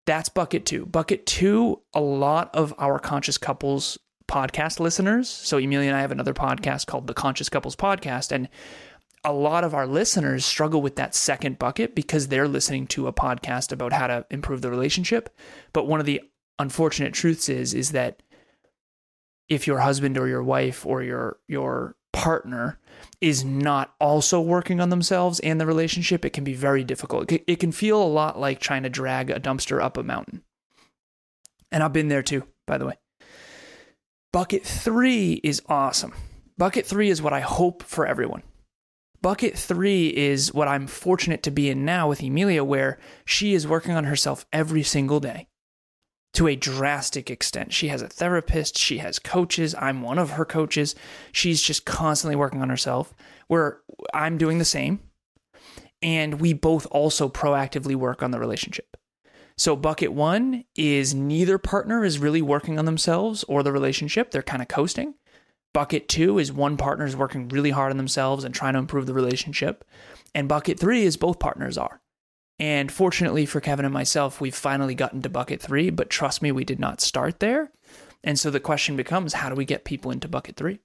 That's 0.05 0.29
bucket 0.29 0.65
two. 0.65 0.85
Bucket 0.85 1.25
two, 1.25 1.81
a 1.93 2.01
lot 2.01 2.53
of 2.55 2.73
our 2.77 2.99
conscious 2.99 3.37
couples 3.37 3.97
podcast 4.31 4.79
listeners. 4.79 5.27
So 5.27 5.57
Emilia 5.57 5.89
and 5.89 5.97
I 5.97 6.01
have 6.01 6.11
another 6.11 6.33
podcast 6.33 6.87
called 6.87 7.07
the 7.07 7.13
Conscious 7.13 7.49
Couples 7.49 7.75
Podcast, 7.75 8.31
and 8.31 8.47
a 9.23 9.33
lot 9.33 9.63
of 9.63 9.75
our 9.75 9.85
listeners 9.85 10.45
struggle 10.45 10.81
with 10.81 10.95
that 10.95 11.13
second 11.13 11.59
bucket 11.59 11.93
because 11.95 12.27
they're 12.27 12.47
listening 12.47 12.87
to 12.87 13.07
a 13.07 13.13
podcast 13.13 13.71
about 13.71 13.93
how 13.93 14.07
to 14.07 14.25
improve 14.31 14.61
the 14.61 14.71
relationship. 14.71 15.29
But 15.73 15.85
one 15.85 15.99
of 15.99 16.05
the 16.05 16.21
unfortunate 16.57 17.13
truths 17.13 17.49
is 17.49 17.73
is 17.73 17.91
that 17.91 18.23
if 19.49 19.67
your 19.67 19.79
husband 19.79 20.17
or 20.17 20.27
your 20.27 20.43
wife 20.43 20.85
or 20.85 21.03
your 21.03 21.37
your 21.47 21.95
partner 22.13 22.79
is 23.19 23.43
not 23.43 23.93
also 23.99 24.39
working 24.39 24.79
on 24.79 24.89
themselves 24.89 25.39
and 25.41 25.59
the 25.59 25.65
relationship, 25.65 26.23
it 26.23 26.31
can 26.31 26.43
be 26.43 26.53
very 26.53 26.83
difficult. 26.83 27.31
It 27.31 27.59
can 27.59 27.71
feel 27.71 28.01
a 28.01 28.03
lot 28.03 28.39
like 28.39 28.59
trying 28.59 28.83
to 28.83 28.89
drag 28.89 29.29
a 29.29 29.39
dumpster 29.39 29.83
up 29.83 29.97
a 29.97 30.03
mountain. 30.03 30.43
And 31.71 31.83
I've 31.83 31.93
been 31.93 32.09
there 32.09 32.23
too, 32.23 32.43
by 32.65 32.77
the 32.77 32.85
way. 32.85 32.93
Bucket 34.33 34.65
three 34.65 35.41
is 35.43 35.61
awesome. 35.67 36.13
Bucket 36.57 36.85
three 36.85 37.09
is 37.09 37.21
what 37.21 37.33
I 37.33 37.41
hope 37.41 37.83
for 37.83 38.07
everyone. 38.07 38.43
Bucket 39.21 39.57
three 39.57 40.07
is 40.07 40.53
what 40.53 40.69
I'm 40.69 40.87
fortunate 40.87 41.43
to 41.43 41.51
be 41.51 41.69
in 41.69 41.83
now 41.83 42.07
with 42.07 42.23
Emilia, 42.23 42.63
where 42.63 42.97
she 43.25 43.53
is 43.53 43.67
working 43.67 43.91
on 43.91 44.05
herself 44.05 44.45
every 44.53 44.83
single 44.83 45.19
day 45.19 45.47
to 46.33 46.47
a 46.47 46.55
drastic 46.55 47.29
extent. 47.29 47.73
She 47.73 47.89
has 47.89 48.01
a 48.01 48.07
therapist, 48.07 48.77
she 48.77 48.99
has 48.99 49.19
coaches. 49.19 49.75
I'm 49.77 50.01
one 50.01 50.17
of 50.17 50.31
her 50.31 50.45
coaches. 50.45 50.95
She's 51.33 51.61
just 51.61 51.85
constantly 51.85 52.37
working 52.37 52.61
on 52.61 52.69
herself, 52.69 53.13
where 53.47 53.81
I'm 54.13 54.37
doing 54.37 54.57
the 54.59 54.65
same. 54.65 55.01
and 56.01 56.41
we 56.41 56.53
both 56.53 56.87
also 56.89 57.29
proactively 57.29 57.95
work 57.95 58.23
on 58.23 58.31
the 58.31 58.39
relationship. 58.39 58.90
So, 59.61 59.75
bucket 59.75 60.11
one 60.11 60.65
is 60.75 61.13
neither 61.13 61.59
partner 61.59 62.03
is 62.03 62.17
really 62.17 62.41
working 62.41 62.79
on 62.79 62.85
themselves 62.85 63.43
or 63.43 63.61
the 63.61 63.71
relationship, 63.71 64.31
they're 64.31 64.41
kind 64.41 64.63
of 64.63 64.67
coasting. 64.67 65.13
Bucket 65.71 66.09
two 66.09 66.39
is 66.39 66.51
one 66.51 66.77
partner 66.77 67.05
is 67.05 67.15
working 67.15 67.47
really 67.47 67.69
hard 67.69 67.91
on 67.91 67.97
themselves 67.97 68.43
and 68.43 68.55
trying 68.55 68.73
to 68.73 68.79
improve 68.79 69.05
the 69.05 69.13
relationship. 69.13 69.85
And 70.33 70.49
bucket 70.49 70.79
three 70.79 71.03
is 71.03 71.15
both 71.15 71.37
partners 71.37 71.77
are. 71.77 72.01
And 72.57 72.91
fortunately 72.91 73.45
for 73.45 73.61
Kevin 73.61 73.85
and 73.85 73.93
myself, 73.93 74.41
we've 74.41 74.55
finally 74.55 74.95
gotten 74.95 75.21
to 75.21 75.29
bucket 75.29 75.61
three, 75.61 75.91
but 75.91 76.09
trust 76.09 76.41
me, 76.41 76.51
we 76.51 76.65
did 76.65 76.79
not 76.79 76.99
start 76.99 77.39
there. 77.39 77.69
And 78.23 78.39
so 78.39 78.49
the 78.49 78.59
question 78.59 78.95
becomes 78.95 79.33
how 79.33 79.49
do 79.49 79.53
we 79.53 79.65
get 79.65 79.85
people 79.85 80.09
into 80.09 80.27
bucket 80.27 80.55
three? 80.55 80.79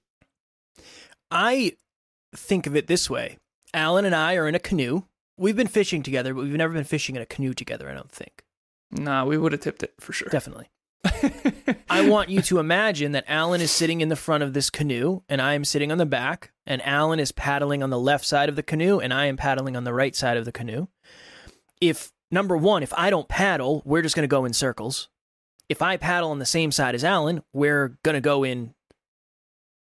I 1.31 1.77
think 2.35 2.67
of 2.67 2.75
it 2.75 2.85
this 2.85 3.09
way 3.09 3.39
Alan 3.73 4.05
and 4.05 4.13
I 4.13 4.35
are 4.35 4.47
in 4.47 4.53
a 4.53 4.59
canoe. 4.59 5.05
We've 5.35 5.57
been 5.57 5.65
fishing 5.65 6.03
together, 6.03 6.35
but 6.35 6.43
we've 6.43 6.53
never 6.53 6.75
been 6.75 6.83
fishing 6.83 7.15
in 7.15 7.23
a 7.23 7.25
canoe 7.25 7.55
together, 7.55 7.89
I 7.89 7.95
don't 7.95 8.11
think. 8.11 8.43
Nah, 8.91 9.25
we 9.25 9.37
would 9.37 9.51
have 9.51 9.61
tipped 9.61 9.83
it 9.83 9.93
for 9.99 10.13
sure. 10.13 10.29
Definitely. 10.29 10.69
I 11.89 12.07
want 12.07 12.29
you 12.29 12.41
to 12.43 12.59
imagine 12.59 13.11
that 13.13 13.25
Alan 13.27 13.61
is 13.61 13.71
sitting 13.71 14.01
in 14.01 14.09
the 14.09 14.15
front 14.15 14.43
of 14.43 14.53
this 14.53 14.69
canoe 14.69 15.21
and 15.29 15.41
I 15.41 15.53
am 15.53 15.65
sitting 15.65 15.91
on 15.91 15.97
the 15.97 16.05
back, 16.05 16.51
and 16.65 16.81
Alan 16.85 17.19
is 17.19 17.31
paddling 17.31 17.83
on 17.83 17.89
the 17.89 17.99
left 17.99 18.25
side 18.25 18.49
of 18.49 18.55
the 18.55 18.63
canoe 18.63 18.99
and 18.99 19.13
I 19.13 19.25
am 19.25 19.37
paddling 19.37 19.75
on 19.75 19.83
the 19.83 19.93
right 19.93 20.15
side 20.15 20.37
of 20.37 20.45
the 20.45 20.51
canoe. 20.51 20.87
If 21.79 22.11
number 22.31 22.57
one, 22.57 22.83
if 22.83 22.93
I 22.95 23.09
don't 23.09 23.27
paddle, 23.27 23.81
we're 23.85 24.01
just 24.01 24.15
going 24.15 24.23
to 24.23 24.27
go 24.27 24.45
in 24.45 24.53
circles. 24.53 25.09
If 25.69 25.81
I 25.81 25.97
paddle 25.97 26.31
on 26.31 26.39
the 26.39 26.45
same 26.45 26.71
side 26.71 26.95
as 26.95 27.03
Alan, 27.03 27.43
we're 27.53 27.97
going 28.03 28.15
to 28.15 28.21
go 28.21 28.43
in 28.43 28.73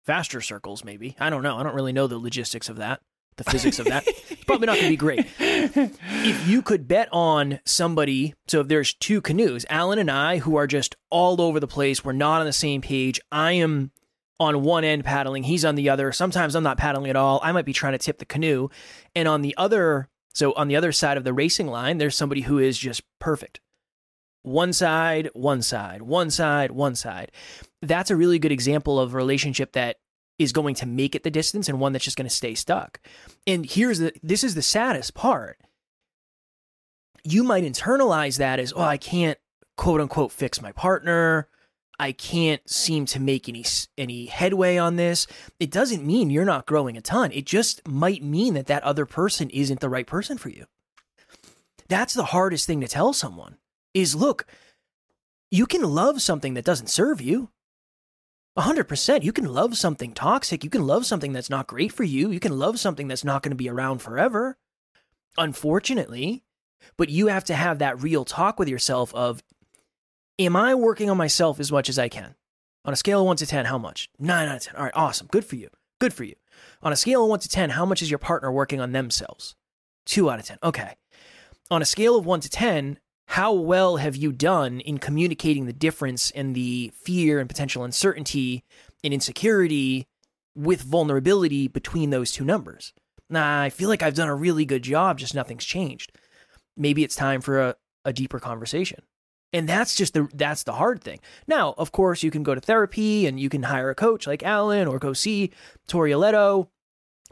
faster 0.04 0.40
circles, 0.40 0.84
maybe. 0.84 1.16
I 1.18 1.30
don't 1.30 1.42
know. 1.42 1.58
I 1.58 1.62
don't 1.62 1.74
really 1.74 1.92
know 1.92 2.06
the 2.06 2.18
logistics 2.18 2.68
of 2.68 2.76
that, 2.76 3.00
the 3.36 3.44
physics 3.44 3.78
of 3.78 3.86
that. 3.86 4.06
Probably 4.46 4.66
not 4.66 4.76
going 4.76 4.86
to 4.86 4.90
be 4.90 4.96
great. 4.96 5.26
If 5.38 6.48
you 6.48 6.62
could 6.62 6.88
bet 6.88 7.08
on 7.12 7.60
somebody, 7.64 8.34
so 8.46 8.60
if 8.60 8.68
there's 8.68 8.94
two 8.94 9.20
canoes, 9.20 9.66
Alan 9.68 9.98
and 9.98 10.10
I, 10.10 10.38
who 10.38 10.56
are 10.56 10.66
just 10.66 10.96
all 11.10 11.40
over 11.40 11.60
the 11.60 11.66
place, 11.66 12.04
we're 12.04 12.12
not 12.12 12.40
on 12.40 12.46
the 12.46 12.52
same 12.52 12.80
page. 12.80 13.20
I 13.30 13.52
am 13.52 13.90
on 14.38 14.62
one 14.62 14.84
end 14.84 15.04
paddling, 15.04 15.44
he's 15.44 15.64
on 15.64 15.74
the 15.74 15.88
other. 15.88 16.12
Sometimes 16.12 16.54
I'm 16.54 16.62
not 16.62 16.78
paddling 16.78 17.10
at 17.10 17.16
all. 17.16 17.40
I 17.42 17.52
might 17.52 17.64
be 17.64 17.72
trying 17.72 17.92
to 17.92 17.98
tip 17.98 18.18
the 18.18 18.26
canoe. 18.26 18.68
And 19.14 19.26
on 19.26 19.42
the 19.42 19.54
other, 19.56 20.08
so 20.34 20.52
on 20.52 20.68
the 20.68 20.76
other 20.76 20.92
side 20.92 21.16
of 21.16 21.24
the 21.24 21.32
racing 21.32 21.66
line, 21.66 21.98
there's 21.98 22.16
somebody 22.16 22.42
who 22.42 22.58
is 22.58 22.78
just 22.78 23.02
perfect. 23.18 23.60
One 24.42 24.72
side, 24.72 25.30
one 25.32 25.62
side, 25.62 26.02
one 26.02 26.30
side, 26.30 26.70
one 26.70 26.94
side. 26.94 27.32
That's 27.82 28.10
a 28.10 28.16
really 28.16 28.38
good 28.38 28.52
example 28.52 29.00
of 29.00 29.12
a 29.12 29.16
relationship 29.16 29.72
that 29.72 29.96
is 30.38 30.52
going 30.52 30.74
to 30.76 30.86
make 30.86 31.14
it 31.14 31.22
the 31.22 31.30
distance 31.30 31.68
and 31.68 31.80
one 31.80 31.92
that's 31.92 32.04
just 32.04 32.16
going 32.16 32.28
to 32.28 32.34
stay 32.34 32.54
stuck. 32.54 33.00
And 33.46 33.64
here's 33.66 33.98
the 33.98 34.12
this 34.22 34.44
is 34.44 34.54
the 34.54 34.62
saddest 34.62 35.14
part. 35.14 35.58
You 37.24 37.42
might 37.42 37.64
internalize 37.64 38.38
that 38.38 38.60
as, 38.60 38.72
oh, 38.76 38.82
I 38.82 38.98
can't 38.98 39.38
quote 39.76 40.00
unquote 40.00 40.32
fix 40.32 40.60
my 40.60 40.72
partner. 40.72 41.48
I 41.98 42.12
can't 42.12 42.68
seem 42.68 43.06
to 43.06 43.20
make 43.20 43.48
any 43.48 43.64
any 43.96 44.26
headway 44.26 44.76
on 44.76 44.96
this. 44.96 45.26
It 45.58 45.70
doesn't 45.70 46.06
mean 46.06 46.30
you're 46.30 46.44
not 46.44 46.66
growing 46.66 46.96
a 46.96 47.00
ton. 47.00 47.32
It 47.32 47.46
just 47.46 47.86
might 47.88 48.22
mean 48.22 48.54
that 48.54 48.66
that 48.66 48.82
other 48.82 49.06
person 49.06 49.48
isn't 49.50 49.80
the 49.80 49.88
right 49.88 50.06
person 50.06 50.36
for 50.36 50.50
you. 50.50 50.66
That's 51.88 52.14
the 52.14 52.24
hardest 52.24 52.66
thing 52.66 52.80
to 52.80 52.88
tell 52.88 53.12
someone. 53.12 53.56
Is 53.94 54.14
look, 54.14 54.46
you 55.50 55.66
can 55.66 55.82
love 55.82 56.20
something 56.20 56.54
that 56.54 56.64
doesn't 56.64 56.88
serve 56.88 57.20
you. 57.20 57.48
100%. 58.56 59.22
You 59.22 59.32
can 59.32 59.46
love 59.46 59.76
something 59.76 60.12
toxic. 60.12 60.64
You 60.64 60.70
can 60.70 60.86
love 60.86 61.04
something 61.04 61.32
that's 61.32 61.50
not 61.50 61.66
great 61.66 61.92
for 61.92 62.04
you. 62.04 62.30
You 62.30 62.40
can 62.40 62.58
love 62.58 62.80
something 62.80 63.08
that's 63.08 63.24
not 63.24 63.42
going 63.42 63.50
to 63.50 63.56
be 63.56 63.68
around 63.68 63.98
forever. 63.98 64.56
Unfortunately, 65.36 66.42
but 66.96 67.10
you 67.10 67.26
have 67.26 67.44
to 67.44 67.54
have 67.54 67.78
that 67.78 68.02
real 68.02 68.24
talk 68.24 68.58
with 68.58 68.68
yourself 68.68 69.14
of 69.14 69.42
am 70.38 70.56
I 70.56 70.74
working 70.74 71.10
on 71.10 71.16
myself 71.16 71.60
as 71.60 71.70
much 71.70 71.88
as 71.88 71.98
I 71.98 72.08
can? 72.08 72.34
On 72.84 72.92
a 72.92 72.96
scale 72.96 73.20
of 73.20 73.26
1 73.26 73.36
to 73.38 73.46
10, 73.46 73.66
how 73.66 73.78
much? 73.78 74.08
9 74.18 74.48
out 74.48 74.56
of 74.56 74.62
10. 74.62 74.76
All 74.76 74.84
right, 74.84 74.92
awesome. 74.94 75.26
Good 75.30 75.44
for 75.44 75.56
you. 75.56 75.68
Good 75.98 76.14
for 76.14 76.24
you. 76.24 76.36
On 76.82 76.92
a 76.92 76.96
scale 76.96 77.24
of 77.24 77.30
1 77.30 77.40
to 77.40 77.48
10, 77.48 77.70
how 77.70 77.84
much 77.84 78.00
is 78.00 78.10
your 78.10 78.18
partner 78.18 78.50
working 78.52 78.80
on 78.80 78.92
themselves? 78.92 79.56
2 80.06 80.30
out 80.30 80.38
of 80.38 80.46
10. 80.46 80.58
Okay. 80.62 80.94
On 81.70 81.82
a 81.82 81.86
scale 81.86 82.16
of 82.16 82.24
1 82.24 82.40
to 82.40 82.48
10, 82.48 82.98
how 83.26 83.52
well 83.52 83.96
have 83.96 84.16
you 84.16 84.32
done 84.32 84.80
in 84.80 84.98
communicating 84.98 85.66
the 85.66 85.72
difference 85.72 86.30
and 86.30 86.54
the 86.54 86.92
fear 86.94 87.38
and 87.38 87.48
potential 87.48 87.84
uncertainty 87.84 88.64
and 89.02 89.12
insecurity 89.12 90.06
with 90.54 90.82
vulnerability 90.82 91.68
between 91.68 92.10
those 92.10 92.32
two 92.32 92.44
numbers? 92.44 92.92
Nah, 93.28 93.62
I 93.62 93.70
feel 93.70 93.88
like 93.88 94.02
I've 94.02 94.14
done 94.14 94.28
a 94.28 94.34
really 94.34 94.64
good 94.64 94.82
job, 94.82 95.18
just 95.18 95.34
nothing's 95.34 95.64
changed. 95.64 96.12
Maybe 96.76 97.02
it's 97.02 97.16
time 97.16 97.40
for 97.40 97.60
a, 97.60 97.76
a 98.04 98.12
deeper 98.12 98.38
conversation. 98.38 99.00
And 99.52 99.68
that's 99.68 99.94
just 99.96 100.14
the 100.14 100.28
that's 100.34 100.64
the 100.64 100.72
hard 100.72 101.02
thing. 101.02 101.20
Now, 101.46 101.74
of 101.78 101.92
course, 101.92 102.22
you 102.22 102.30
can 102.30 102.42
go 102.42 102.54
to 102.54 102.60
therapy 102.60 103.26
and 103.26 103.40
you 103.40 103.48
can 103.48 103.62
hire 103.62 103.90
a 103.90 103.94
coach 103.94 104.26
like 104.26 104.42
Alan 104.42 104.86
or 104.86 104.98
go 104.98 105.12
see 105.12 105.50
Tori 105.88 106.10
Aletto. 106.10 106.68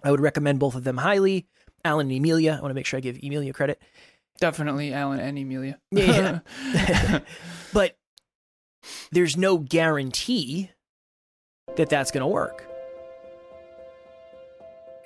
I 0.02 0.10
would 0.10 0.20
recommend 0.20 0.58
both 0.58 0.74
of 0.74 0.84
them 0.84 0.98
highly. 0.98 1.46
Alan 1.84 2.06
and 2.06 2.16
Emilia. 2.16 2.56
I 2.58 2.62
want 2.62 2.70
to 2.70 2.74
make 2.74 2.86
sure 2.86 2.96
I 2.96 3.02
give 3.02 3.18
Emilia 3.22 3.52
credit. 3.52 3.80
Definitely 4.40 4.92
Alan 4.92 5.20
and 5.20 5.38
Emilia. 5.38 5.78
Yeah. 5.90 6.40
but 7.72 7.96
there's 9.12 9.36
no 9.36 9.58
guarantee 9.58 10.70
that 11.76 11.88
that's 11.88 12.10
going 12.10 12.22
to 12.22 12.26
work. 12.26 12.66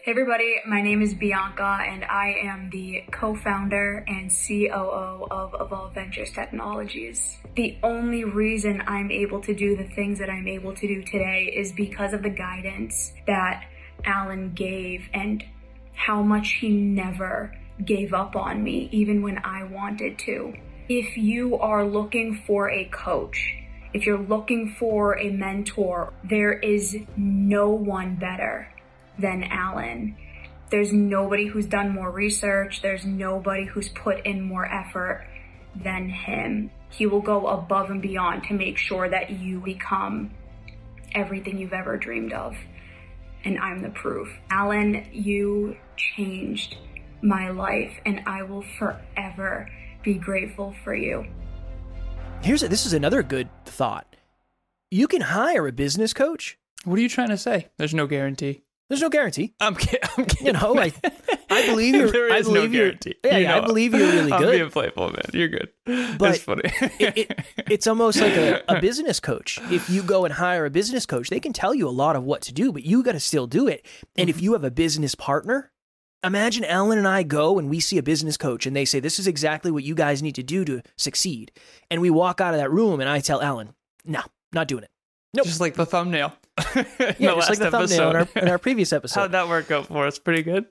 Hey 0.02 0.12
everybody, 0.12 0.56
my 0.66 0.80
name 0.80 1.02
is 1.02 1.12
Bianca 1.12 1.80
and 1.86 2.02
I 2.02 2.36
am 2.42 2.70
the 2.70 3.02
co-founder 3.10 4.06
and 4.08 4.30
COO 4.30 5.26
of 5.30 5.54
Evolve 5.60 5.92
Ventures 5.92 6.32
Technologies. 6.32 7.36
The 7.56 7.76
only 7.82 8.24
reason 8.24 8.82
I'm 8.86 9.10
able 9.10 9.42
to 9.42 9.54
do 9.54 9.76
the 9.76 9.84
things 9.84 10.18
that 10.20 10.30
I'm 10.30 10.48
able 10.48 10.72
to 10.72 10.86
do 10.86 11.02
today 11.02 11.52
is 11.54 11.72
because 11.72 12.14
of 12.14 12.22
the 12.22 12.30
guidance 12.30 13.12
that 13.26 13.66
Alan 14.06 14.54
gave 14.54 15.10
and 15.12 15.44
how 15.92 16.22
much 16.22 16.52
he 16.52 16.70
never 16.70 17.52
gave 17.84 18.12
up 18.12 18.36
on 18.36 18.62
me 18.62 18.88
even 18.92 19.22
when 19.22 19.38
I 19.38 19.64
wanted 19.64 20.18
to. 20.20 20.54
If 20.88 21.16
you 21.16 21.58
are 21.58 21.84
looking 21.84 22.42
for 22.46 22.70
a 22.70 22.84
coach, 22.86 23.54
if 23.92 24.06
you're 24.06 24.18
looking 24.18 24.74
for 24.78 25.18
a 25.18 25.30
mentor, 25.30 26.12
there 26.24 26.52
is 26.52 26.96
no 27.16 27.70
one 27.70 28.16
better 28.16 28.72
than 29.18 29.44
Alan. 29.44 30.16
There's 30.70 30.92
nobody 30.92 31.46
who's 31.46 31.66
done 31.66 31.90
more 31.90 32.10
research, 32.10 32.82
there's 32.82 33.04
nobody 33.04 33.64
who's 33.64 33.88
put 33.88 34.26
in 34.26 34.42
more 34.42 34.66
effort 34.66 35.26
than 35.74 36.08
him. 36.08 36.70
He 36.90 37.06
will 37.06 37.20
go 37.20 37.46
above 37.46 37.90
and 37.90 38.02
beyond 38.02 38.44
to 38.44 38.54
make 38.54 38.78
sure 38.78 39.08
that 39.08 39.30
you 39.30 39.60
become 39.60 40.30
everything 41.14 41.58
you've 41.58 41.72
ever 41.72 41.96
dreamed 41.96 42.32
of. 42.32 42.56
And 43.44 43.58
I'm 43.58 43.82
the 43.82 43.90
proof. 43.90 44.28
Alan, 44.50 45.06
you 45.12 45.76
changed 45.96 46.76
my 47.22 47.50
life, 47.50 47.92
and 48.04 48.22
I 48.26 48.42
will 48.42 48.64
forever 48.78 49.68
be 50.02 50.14
grateful 50.14 50.74
for 50.84 50.94
you. 50.94 51.26
Here's 52.42 52.62
a, 52.62 52.68
this 52.68 52.86
is 52.86 52.92
another 52.92 53.22
good 53.22 53.48
thought. 53.64 54.16
You 54.90 55.08
can 55.08 55.22
hire 55.22 55.66
a 55.66 55.72
business 55.72 56.12
coach. 56.12 56.58
What 56.84 56.98
are 56.98 57.02
you 57.02 57.08
trying 57.08 57.28
to 57.28 57.36
say? 57.36 57.68
There's 57.76 57.94
no 57.94 58.06
guarantee. 58.06 58.62
There's 58.88 59.02
no 59.02 59.10
guarantee. 59.10 59.52
I'm, 59.60 59.74
kidding. 59.74 60.00
I'm 60.16 60.24
kidding. 60.24 60.46
You 60.46 60.52
know, 60.54 60.78
I, 60.78 60.92
I 61.50 61.66
believe 61.66 61.94
you're. 61.94 62.10
there 62.10 62.32
I 62.32 62.40
believe 62.40 62.54
no 62.54 62.60
you're. 62.62 62.86
guarantee. 62.86 63.16
Yeah, 63.22 63.36
You 63.36 63.42
yeah, 63.42 63.56
I 63.58 63.60
believe 63.60 63.92
you're 63.92 64.10
really 64.10 64.30
good. 64.30 64.32
I'm 64.32 64.42
good. 64.42 64.52
being 64.52 64.70
playful, 64.70 65.10
man. 65.10 65.24
You're 65.34 65.48
good. 65.48 65.68
But 66.18 66.36
it's 66.36 66.42
funny. 66.42 66.62
it, 66.98 67.18
it, 67.18 67.44
it's 67.70 67.86
almost 67.86 68.20
like 68.20 68.32
a, 68.32 68.62
a 68.68 68.80
business 68.80 69.20
coach. 69.20 69.58
If 69.70 69.90
you 69.90 70.02
go 70.02 70.24
and 70.24 70.32
hire 70.32 70.64
a 70.64 70.70
business 70.70 71.04
coach, 71.04 71.28
they 71.28 71.40
can 71.40 71.52
tell 71.52 71.74
you 71.74 71.86
a 71.86 71.90
lot 71.90 72.16
of 72.16 72.22
what 72.22 72.40
to 72.42 72.54
do, 72.54 72.72
but 72.72 72.82
you 72.82 73.02
got 73.02 73.12
to 73.12 73.20
still 73.20 73.46
do 73.46 73.68
it. 73.68 73.84
And 74.16 74.30
if 74.30 74.36
mm-hmm. 74.36 74.44
you 74.44 74.52
have 74.54 74.64
a 74.64 74.70
business 74.70 75.14
partner, 75.14 75.70
imagine 76.24 76.64
Alan 76.64 76.98
and 76.98 77.08
I 77.08 77.22
go 77.22 77.58
and 77.58 77.70
we 77.70 77.80
see 77.80 77.98
a 77.98 78.02
business 78.02 78.36
coach 78.36 78.66
and 78.66 78.74
they 78.74 78.84
say, 78.84 79.00
This 79.00 79.18
is 79.18 79.26
exactly 79.26 79.70
what 79.70 79.84
you 79.84 79.94
guys 79.94 80.22
need 80.22 80.34
to 80.36 80.42
do 80.42 80.64
to 80.64 80.82
succeed. 80.96 81.52
And 81.90 82.00
we 82.00 82.10
walk 82.10 82.40
out 82.40 82.54
of 82.54 82.60
that 82.60 82.70
room 82.70 83.00
and 83.00 83.08
I 83.08 83.20
tell 83.20 83.42
Alan, 83.42 83.74
No, 84.04 84.20
not 84.52 84.68
doing 84.68 84.84
it. 84.84 84.90
Nope. 85.34 85.46
Just 85.46 85.60
like 85.60 85.74
the 85.74 85.86
thumbnail. 85.86 86.32
Yeah, 87.18 87.34
the 87.34 87.34
just 87.36 87.50
like 87.50 87.58
the 87.58 87.70
thumbnail 87.70 88.10
in 88.10 88.16
our, 88.16 88.28
in 88.36 88.48
our 88.48 88.58
previous 88.58 88.92
episode. 88.94 89.20
How'd 89.20 89.32
that 89.32 89.48
work 89.48 89.70
out 89.70 89.86
for 89.86 90.06
us? 90.06 90.18
Pretty 90.18 90.42
good. 90.42 90.66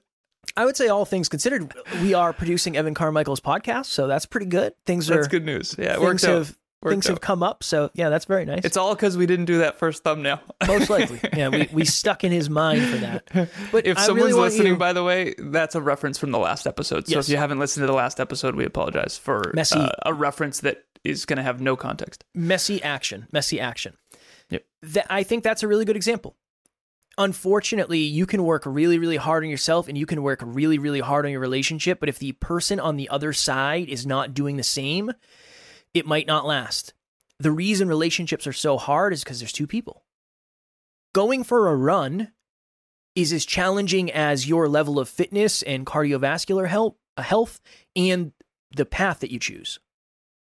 I 0.56 0.66
would 0.66 0.78
say 0.78 0.88
all 0.88 1.06
things 1.06 1.30
considered, 1.30 1.74
we 2.02 2.14
are 2.14 2.34
producing 2.34 2.78
Evan 2.78 2.94
Carmichael's 2.94 3.40
podcast, 3.42 3.86
so 3.86 4.08
that's 4.08 4.26
pretty 4.26 4.46
good. 4.46 4.74
Things 4.86 5.10
are 5.12 5.16
That's 5.16 5.28
good 5.28 5.46
news. 5.46 5.76
Yeah, 5.78 5.96
it 5.96 6.02
out. 6.02 6.22
have 6.22 6.58
Things 6.84 7.08
have 7.08 7.20
come 7.22 7.42
up, 7.44 7.64
so 7.64 7.90
yeah, 7.96 8.10
that's 8.10 8.26
very 8.26 8.46
nice. 8.46 8.62
It's 8.64 8.78
all 8.78 8.94
because 8.96 9.18
we 9.18 9.26
didn't 9.26 9.46
do 9.46 9.58
that 9.60 9.78
first 9.80 10.04
thumbnail. 10.04 10.40
most 10.68 10.90
likely. 10.90 11.20
Yeah, 11.36 11.50
we, 11.50 11.68
we 11.74 11.86
stuck 11.86 12.24
in 12.24 12.32
his 12.32 12.50
mind 12.50 12.84
for 12.84 12.98
that. 12.98 13.50
But 13.72 13.86
if 13.88 13.98
I 13.98 14.02
someone's 14.02 14.32
really 14.32 14.42
listening, 14.42 14.74
you- 14.74 14.78
by 14.78 14.94
the 14.94 15.04
way, 15.04 15.34
that's 15.38 15.76
a 15.76 15.82
reference 15.82 16.18
from 16.18 16.32
the 16.32 16.40
last 16.40 16.66
episode. 16.68 17.08
So 17.08 17.16
Yes. 17.16 17.26
if 17.28 17.32
you 17.32 17.38
haven't 17.38 17.60
listened 17.60 17.82
to 17.84 17.88
the 17.88 17.94
last 17.98 18.20
episode, 18.20 18.56
we 18.56 18.64
apologize 18.64 19.18
for 19.18 19.52
Messy. 19.56 19.80
uh, 19.80 19.90
a 20.06 20.14
reference 20.14 20.60
that 20.62 20.84
is 21.04 21.26
going 21.26 21.38
to 21.38 21.44
have 21.44 21.60
no 21.62 21.76
context. 21.76 22.24
messy 22.36 22.82
action, 22.84 23.28
messy 23.32 23.60
action. 23.60 23.96
Yep. 24.52 24.64
That 24.84 25.08
I 25.10 25.24
think 25.24 25.44
that's 25.44 25.64
a 25.64 25.68
really 25.68 25.84
good 25.86 25.96
example. 25.98 26.36
unfortunately, 27.18 28.00
you 28.00 28.26
can 28.28 28.44
work 28.44 28.64
really, 28.66 29.00
really 29.00 29.18
hard 29.18 29.44
on 29.44 29.50
yourself 29.50 29.88
and 29.88 29.98
you 29.98 30.06
can 30.06 30.22
work 30.22 30.40
really, 30.46 30.78
really 30.78 31.00
hard 31.00 31.26
on 31.26 31.32
your 31.32 31.40
relationship. 31.42 32.00
But 32.00 32.10
if 32.10 32.20
the 32.20 32.34
person 32.34 32.80
on 32.80 32.96
the 32.98 33.10
other 33.10 33.34
side 33.34 33.90
is 33.90 34.06
not 34.06 34.34
doing 34.36 34.58
the 34.58 34.64
same, 34.64 35.12
it 35.98 36.06
might 36.06 36.28
not 36.28 36.46
last. 36.46 36.94
The 37.40 37.52
reason 37.52 37.88
relationships 37.88 38.48
are 38.48 38.54
so 38.54 38.78
hard 38.78 39.14
is 39.14 39.24
because 39.24 39.40
there's 39.40 39.52
two 39.52 39.68
people. 39.68 40.04
Going 41.14 41.44
for 41.44 41.68
a 41.68 41.76
run 41.76 42.32
is 43.16 43.34
as 43.34 43.46
challenging 43.46 44.12
as 44.12 44.48
your 44.48 44.68
level 44.68 45.00
of 45.00 45.10
fitness 45.10 45.64
and 45.64 45.86
cardiovascular 45.86 46.68
health, 46.68 46.96
uh, 47.16 47.24
health 47.24 47.60
and 47.96 48.32
the 48.76 48.86
path 48.86 49.20
that 49.20 49.32
you 49.32 49.40
choose. 49.40 49.80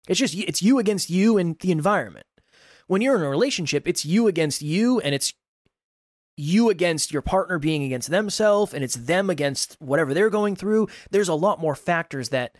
It's 0.08 0.18
just 0.18 0.34
it's 0.34 0.62
you 0.62 0.78
against 0.78 1.10
you 1.10 1.38
and 1.38 1.58
the 1.60 1.72
environment. 1.72 2.26
When 2.86 3.02
you're 3.02 3.16
in 3.16 3.22
a 3.22 3.28
relationship, 3.28 3.86
it's 3.86 4.04
you 4.04 4.26
against 4.26 4.62
you 4.62 5.00
and 5.00 5.14
it's 5.14 5.34
you 6.36 6.70
against 6.70 7.12
your 7.12 7.22
partner 7.22 7.58
being 7.58 7.84
against 7.84 8.10
themselves 8.10 8.74
and 8.74 8.82
it's 8.82 8.96
them 8.96 9.30
against 9.30 9.76
whatever 9.80 10.14
they're 10.14 10.30
going 10.30 10.56
through. 10.56 10.88
There's 11.10 11.28
a 11.28 11.34
lot 11.34 11.60
more 11.60 11.74
factors 11.74 12.30
that 12.30 12.56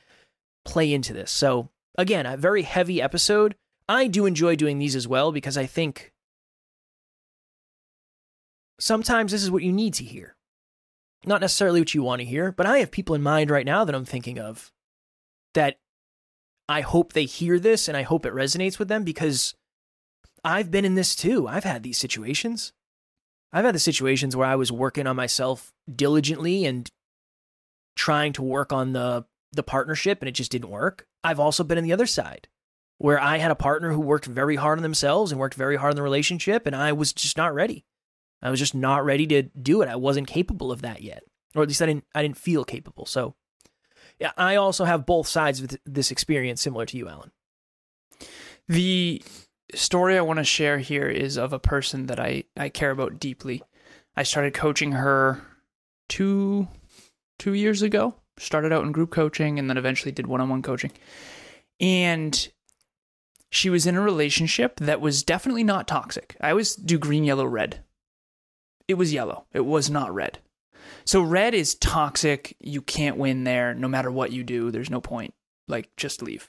play 0.64 0.92
into 0.92 1.12
this. 1.12 1.30
So, 1.30 1.68
again, 1.96 2.26
a 2.26 2.37
very 2.37 2.62
heavy 2.62 3.00
episode. 3.00 3.54
I 3.88 4.06
do 4.06 4.26
enjoy 4.26 4.56
doing 4.56 4.78
these 4.78 4.96
as 4.96 5.08
well 5.08 5.32
because 5.32 5.56
I 5.56 5.66
think 5.66 6.12
sometimes 8.78 9.32
this 9.32 9.42
is 9.42 9.50
what 9.50 9.62
you 9.62 9.72
need 9.72 9.94
to 9.94 10.04
hear. 10.04 10.37
Not 11.25 11.40
necessarily 11.40 11.80
what 11.80 11.94
you 11.94 12.02
want 12.02 12.20
to 12.20 12.26
hear, 12.26 12.50
but 12.50 12.66
I 12.66 12.78
have 12.78 12.90
people 12.90 13.14
in 13.14 13.22
mind 13.22 13.50
right 13.50 13.66
now 13.66 13.84
that 13.84 13.94
I'm 13.94 14.04
thinking 14.04 14.38
of 14.38 14.72
that 15.54 15.78
I 16.68 16.80
hope 16.80 17.12
they 17.12 17.25
hear 17.25 17.58
this 17.58 17.87
and 17.87 17.96
I 17.96 18.02
hope 18.02 18.26
it 18.26 18.32
resonates 18.32 18.78
with 18.78 18.88
them 18.88 19.04
because 19.04 19.54
I've 20.44 20.70
been 20.70 20.84
in 20.84 20.94
this 20.94 21.14
too. 21.14 21.46
I've 21.46 21.64
had 21.64 21.82
these 21.82 21.99
situations. 21.99 22.72
I've 23.52 23.64
had 23.64 23.75
the 23.75 23.80
situations 23.80 24.34
where 24.34 24.49
I 24.49 24.56
was 24.56 24.72
working 24.72 25.06
on 25.06 25.14
myself 25.14 25.72
diligently 25.94 26.64
and 26.64 26.90
trying 27.94 28.32
to 28.32 28.42
work 28.42 28.72
on 28.72 28.92
the 28.92 29.26
the 29.52 29.62
partnership 29.62 30.21
and 30.21 30.28
it 30.28 30.32
just 30.32 30.50
didn't 30.50 30.71
work. 30.71 31.06
I've 31.23 31.40
also 31.40 31.64
been 31.64 31.78
on 31.78 31.85
the 31.85 31.92
other 31.92 32.06
side 32.06 32.49
where 32.99 33.21
I 33.21 33.38
had 33.38 33.50
a 33.50 33.56
partner 33.56 33.92
who 33.92 34.00
worked 34.00 34.26
very 34.26 34.56
hard 34.56 34.78
on 34.78 34.82
themselves 34.82 35.32
and 35.32 35.40
worked 35.40 35.54
very 35.54 35.76
hard 35.76 35.90
on 35.90 35.97
the 35.97 36.02
relationship 36.02 36.66
and 36.66 36.76
I 36.76 36.92
was 36.92 37.12
just 37.12 37.37
not 37.37 37.54
ready. 37.54 37.85
I 38.42 38.50
was 38.50 38.59
just 38.59 38.75
not 38.75 39.04
ready 39.04 39.26
to 39.28 39.42
do 39.42 39.82
it. 39.82 39.88
I 39.88 39.97
wasn't 39.97 40.26
capable 40.26 40.73
of 40.73 40.82
that 40.82 41.02
yet. 41.02 41.23
Or 41.54 41.62
at 41.62 41.68
least 41.68 41.82
I 41.82 41.87
didn't 41.87 42.04
I 42.14 42.23
didn't 42.23 42.38
feel 42.38 42.64
capable. 42.64 43.06
So 43.06 43.35
yeah, 44.18 44.32
I 44.37 44.56
also 44.56 44.85
have 44.85 45.06
both 45.06 45.26
sides 45.26 45.61
of 45.61 45.76
this 45.85 46.11
experience 46.11 46.62
similar 46.62 46.87
to 46.87 46.97
you, 46.97 47.09
Alan. 47.09 47.32
The 48.68 49.23
story 49.75 50.16
I 50.16 50.23
want 50.23 50.38
to 50.38 50.44
share 50.44 50.78
here 50.78 51.09
is 51.09 51.37
of 51.37 51.52
a 51.52 51.59
person 51.59 52.06
that 52.06 52.21
I, 52.21 52.44
I 52.56 52.68
care 52.68 52.90
about 52.90 53.18
deeply. 53.18 53.62
I 54.16 54.23
started 54.23 54.54
coaching 54.54 54.92
her 54.92 55.42
two 56.09 56.68
two 57.38 57.54
years 57.54 57.82
ago. 57.82 58.14
Started 58.42 58.72
out 58.72 58.84
in 58.84 58.92
group 58.92 59.11
coaching 59.11 59.58
and 59.58 59.68
then 59.68 59.76
eventually 59.76 60.12
did 60.12 60.26
one-on-one 60.26 60.62
coaching. 60.62 60.92
And 61.80 62.49
she 63.50 63.70
was 63.70 63.87
in 63.87 63.96
a 63.96 64.00
relationship 64.00 64.78
that 64.80 65.00
was 65.00 65.22
definitely 65.22 65.64
not 65.64 65.88
toxic. 65.88 66.37
I 66.40 66.50
always 66.50 66.75
do 66.75 66.99
green, 66.99 67.25
yellow, 67.25 67.46
red. 67.46 67.82
It 68.88 68.94
was 68.94 69.12
yellow. 69.12 69.44
It 69.52 69.64
was 69.64 69.90
not 69.90 70.14
red. 70.14 70.38
So 71.04 71.22
red 71.22 71.54
is 71.54 71.75
toxic. 71.75 72.56
You 72.61 72.82
can't 72.82 73.16
win 73.16 73.44
there 73.44 73.75
no 73.75 73.88
matter 73.88 74.11
what 74.11 74.32
you 74.32 74.42
do. 74.42 74.70
There's 74.70 74.90
no 74.90 75.00
point. 75.00 75.34
Like 75.68 75.94
just 75.96 76.22
leave 76.22 76.49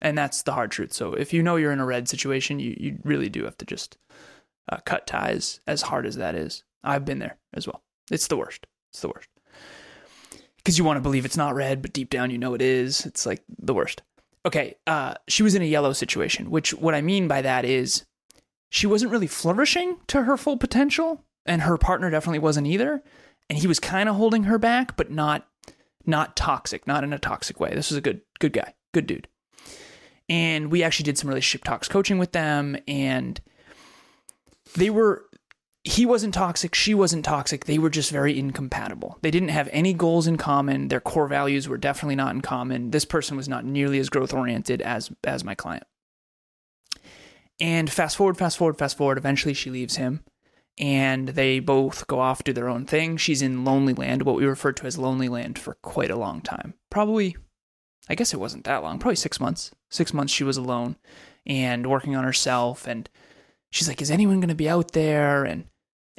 and 0.00 0.16
that's 0.16 0.42
the 0.42 0.52
hard 0.52 0.70
truth. 0.70 0.92
So 0.92 1.14
if 1.14 1.32
you 1.32 1.42
know 1.42 1.56
you're 1.56 1.72
in 1.72 1.80
a 1.80 1.86
red 1.86 2.08
situation, 2.08 2.58
you 2.58 2.76
you 2.78 2.98
really 3.04 3.28
do 3.28 3.44
have 3.44 3.56
to 3.58 3.66
just 3.66 3.96
uh, 4.70 4.78
cut 4.84 5.06
ties. 5.06 5.60
As 5.66 5.82
hard 5.82 6.06
as 6.06 6.16
that 6.16 6.34
is, 6.34 6.64
I've 6.82 7.04
been 7.04 7.18
there 7.18 7.36
as 7.54 7.66
well. 7.66 7.82
It's 8.10 8.26
the 8.26 8.36
worst. 8.36 8.66
It's 8.92 9.00
the 9.00 9.08
worst 9.08 9.28
because 10.62 10.78
you 10.78 10.84
want 10.84 10.96
to 10.96 11.02
believe 11.02 11.24
it's 11.24 11.36
not 11.36 11.54
red, 11.54 11.82
but 11.82 11.92
deep 11.92 12.10
down 12.10 12.30
you 12.30 12.38
know 12.38 12.54
it 12.54 12.62
is. 12.62 13.06
It's 13.06 13.26
like 13.26 13.42
the 13.58 13.74
worst. 13.74 14.02
Okay, 14.46 14.76
uh, 14.86 15.14
she 15.28 15.42
was 15.42 15.54
in 15.54 15.62
a 15.62 15.66
yellow 15.66 15.92
situation, 15.92 16.50
which 16.50 16.72
what 16.72 16.94
I 16.94 17.02
mean 17.02 17.28
by 17.28 17.42
that 17.42 17.64
is 17.64 18.04
she 18.70 18.86
wasn't 18.86 19.12
really 19.12 19.26
flourishing 19.26 19.98
to 20.08 20.22
her 20.22 20.36
full 20.36 20.56
potential, 20.56 21.24
and 21.44 21.62
her 21.62 21.76
partner 21.76 22.10
definitely 22.10 22.38
wasn't 22.38 22.66
either. 22.66 23.02
And 23.48 23.58
he 23.58 23.66
was 23.66 23.80
kind 23.80 24.08
of 24.08 24.16
holding 24.16 24.44
her 24.44 24.58
back, 24.58 24.96
but 24.96 25.10
not 25.10 25.46
not 26.06 26.36
toxic, 26.36 26.86
not 26.86 27.04
in 27.04 27.12
a 27.12 27.18
toxic 27.18 27.60
way. 27.60 27.74
This 27.74 27.90
was 27.90 27.98
a 27.98 28.02
good 28.02 28.22
good 28.38 28.52
guy, 28.52 28.74
good 28.92 29.06
dude 29.06 29.28
and 30.30 30.70
we 30.70 30.84
actually 30.84 31.02
did 31.02 31.18
some 31.18 31.28
relationship 31.28 31.64
talks 31.64 31.88
coaching 31.88 32.16
with 32.16 32.32
them 32.32 32.78
and 32.86 33.40
they 34.76 34.88
were 34.88 35.24
he 35.84 36.04
wasn't 36.04 36.34
toxic 36.34 36.74
she 36.74 36.94
wasn't 36.94 37.24
toxic 37.24 37.64
they 37.64 37.78
were 37.78 37.90
just 37.90 38.10
very 38.10 38.38
incompatible 38.38 39.18
they 39.22 39.30
didn't 39.30 39.48
have 39.48 39.68
any 39.72 39.94
goals 39.94 40.26
in 40.26 40.36
common 40.36 40.88
their 40.88 41.00
core 41.00 41.26
values 41.26 41.68
were 41.68 41.78
definitely 41.78 42.16
not 42.16 42.34
in 42.34 42.40
common 42.40 42.90
this 42.90 43.04
person 43.04 43.36
was 43.36 43.48
not 43.48 43.64
nearly 43.64 43.98
as 43.98 44.10
growth 44.10 44.34
oriented 44.34 44.82
as 44.82 45.10
as 45.24 45.44
my 45.44 45.54
client 45.54 45.84
and 47.58 47.90
fast 47.90 48.16
forward 48.16 48.36
fast 48.36 48.58
forward 48.58 48.78
fast 48.78 48.96
forward 48.96 49.18
eventually 49.18 49.54
she 49.54 49.70
leaves 49.70 49.96
him 49.96 50.22
and 50.78 51.30
they 51.30 51.60
both 51.60 52.06
go 52.06 52.20
off 52.20 52.44
do 52.44 52.52
their 52.52 52.68
own 52.68 52.84
thing 52.84 53.16
she's 53.16 53.40
in 53.40 53.64
lonely 53.64 53.94
land 53.94 54.22
what 54.22 54.36
we 54.36 54.44
refer 54.44 54.72
to 54.72 54.86
as 54.86 54.98
lonely 54.98 55.28
land 55.28 55.58
for 55.58 55.74
quite 55.82 56.10
a 56.10 56.16
long 56.16 56.42
time 56.42 56.74
probably 56.90 57.36
I 58.10 58.16
guess 58.16 58.34
it 58.34 58.40
wasn't 58.40 58.64
that 58.64 58.82
long, 58.82 58.98
probably 58.98 59.14
six 59.14 59.38
months. 59.38 59.70
Six 59.88 60.12
months 60.12 60.32
she 60.32 60.42
was 60.42 60.56
alone 60.56 60.96
and 61.46 61.86
working 61.86 62.16
on 62.16 62.24
herself. 62.24 62.88
And 62.88 63.08
she's 63.70 63.86
like, 63.86 64.02
Is 64.02 64.10
anyone 64.10 64.40
going 64.40 64.48
to 64.48 64.54
be 64.56 64.68
out 64.68 64.92
there? 64.92 65.44
And 65.44 65.66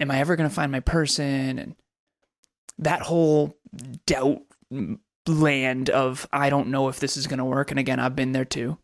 am 0.01 0.11
I 0.11 0.19
ever 0.19 0.35
going 0.35 0.49
to 0.49 0.53
find 0.53 0.71
my 0.71 0.79
person? 0.79 1.59
And 1.59 1.75
that 2.79 3.03
whole 3.03 3.57
doubt 4.05 4.41
land 5.27 5.89
of, 5.89 6.27
I 6.33 6.49
don't 6.49 6.69
know 6.69 6.89
if 6.89 6.99
this 6.99 7.15
is 7.15 7.27
going 7.27 7.39
to 7.39 7.45
work. 7.45 7.71
And 7.71 7.79
again, 7.79 7.99
I've 7.99 8.15
been 8.15 8.31
there 8.31 8.45
too. 8.45 8.77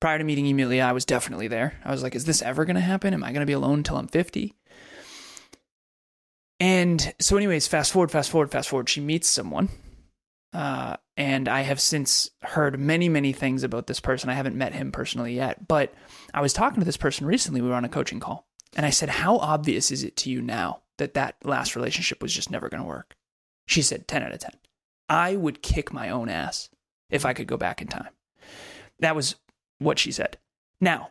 Prior 0.00 0.18
to 0.18 0.24
meeting 0.24 0.46
Emilia, 0.46 0.84
I 0.84 0.92
was 0.92 1.04
definitely 1.04 1.48
there. 1.48 1.80
I 1.84 1.90
was 1.90 2.02
like, 2.02 2.14
Is 2.14 2.24
this 2.24 2.42
ever 2.42 2.64
going 2.64 2.76
to 2.76 2.80
happen? 2.80 3.14
Am 3.14 3.24
I 3.24 3.32
going 3.32 3.40
to 3.40 3.46
be 3.46 3.52
alone 3.52 3.78
until 3.78 3.96
I'm 3.96 4.06
50? 4.06 4.54
And 6.60 7.14
so, 7.20 7.36
anyways, 7.36 7.66
fast 7.66 7.92
forward, 7.92 8.10
fast 8.10 8.30
forward, 8.30 8.50
fast 8.52 8.68
forward. 8.68 8.88
She 8.88 9.00
meets 9.00 9.28
someone 9.28 9.70
uh, 10.52 10.96
and 11.16 11.48
I 11.48 11.60
have 11.62 11.80
since 11.80 12.30
heard 12.42 12.80
many, 12.80 13.08
many 13.08 13.32
things 13.32 13.62
about 13.62 13.86
this 13.86 14.00
person. 14.00 14.30
I 14.30 14.34
haven't 14.34 14.56
met 14.56 14.72
him 14.72 14.92
personally 14.92 15.34
yet, 15.34 15.68
but 15.68 15.92
I 16.32 16.40
was 16.40 16.52
talking 16.52 16.80
to 16.80 16.86
this 16.86 16.96
person 16.96 17.26
recently. 17.26 17.60
We 17.60 17.68
were 17.68 17.74
on 17.74 17.84
a 17.84 17.88
coaching 17.88 18.20
call, 18.20 18.47
and 18.78 18.86
I 18.86 18.90
said, 18.90 19.08
How 19.08 19.38
obvious 19.38 19.90
is 19.90 20.04
it 20.04 20.16
to 20.18 20.30
you 20.30 20.40
now 20.40 20.82
that 20.98 21.14
that 21.14 21.34
last 21.44 21.74
relationship 21.74 22.22
was 22.22 22.32
just 22.32 22.50
never 22.50 22.68
going 22.68 22.80
to 22.80 22.88
work? 22.88 23.16
She 23.66 23.82
said, 23.82 24.06
10 24.06 24.22
out 24.22 24.32
of 24.32 24.38
10. 24.38 24.52
I 25.08 25.34
would 25.34 25.62
kick 25.62 25.92
my 25.92 26.08
own 26.10 26.28
ass 26.28 26.70
if 27.10 27.26
I 27.26 27.32
could 27.34 27.48
go 27.48 27.56
back 27.56 27.82
in 27.82 27.88
time. 27.88 28.10
That 29.00 29.16
was 29.16 29.34
what 29.80 29.98
she 29.98 30.12
said. 30.12 30.38
Now, 30.80 31.10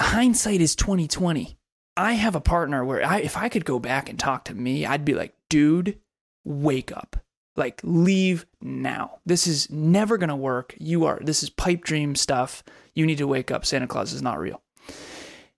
hindsight 0.00 0.60
is 0.60 0.74
2020. 0.74 1.56
I 1.96 2.14
have 2.14 2.34
a 2.34 2.40
partner 2.40 2.84
where 2.84 3.06
I, 3.06 3.18
if 3.18 3.36
I 3.36 3.48
could 3.48 3.64
go 3.64 3.78
back 3.78 4.08
and 4.08 4.18
talk 4.18 4.44
to 4.46 4.54
me, 4.54 4.84
I'd 4.84 5.04
be 5.04 5.14
like, 5.14 5.34
dude, 5.48 6.00
wake 6.44 6.90
up. 6.90 7.16
Like, 7.54 7.80
leave 7.84 8.44
now. 8.60 9.20
This 9.24 9.46
is 9.46 9.70
never 9.70 10.18
going 10.18 10.30
to 10.30 10.36
work. 10.36 10.74
You 10.80 11.04
are, 11.04 11.20
this 11.22 11.44
is 11.44 11.50
pipe 11.50 11.84
dream 11.84 12.16
stuff. 12.16 12.64
You 12.94 13.06
need 13.06 13.18
to 13.18 13.26
wake 13.28 13.52
up. 13.52 13.64
Santa 13.64 13.86
Claus 13.86 14.12
is 14.12 14.22
not 14.22 14.40
real. 14.40 14.62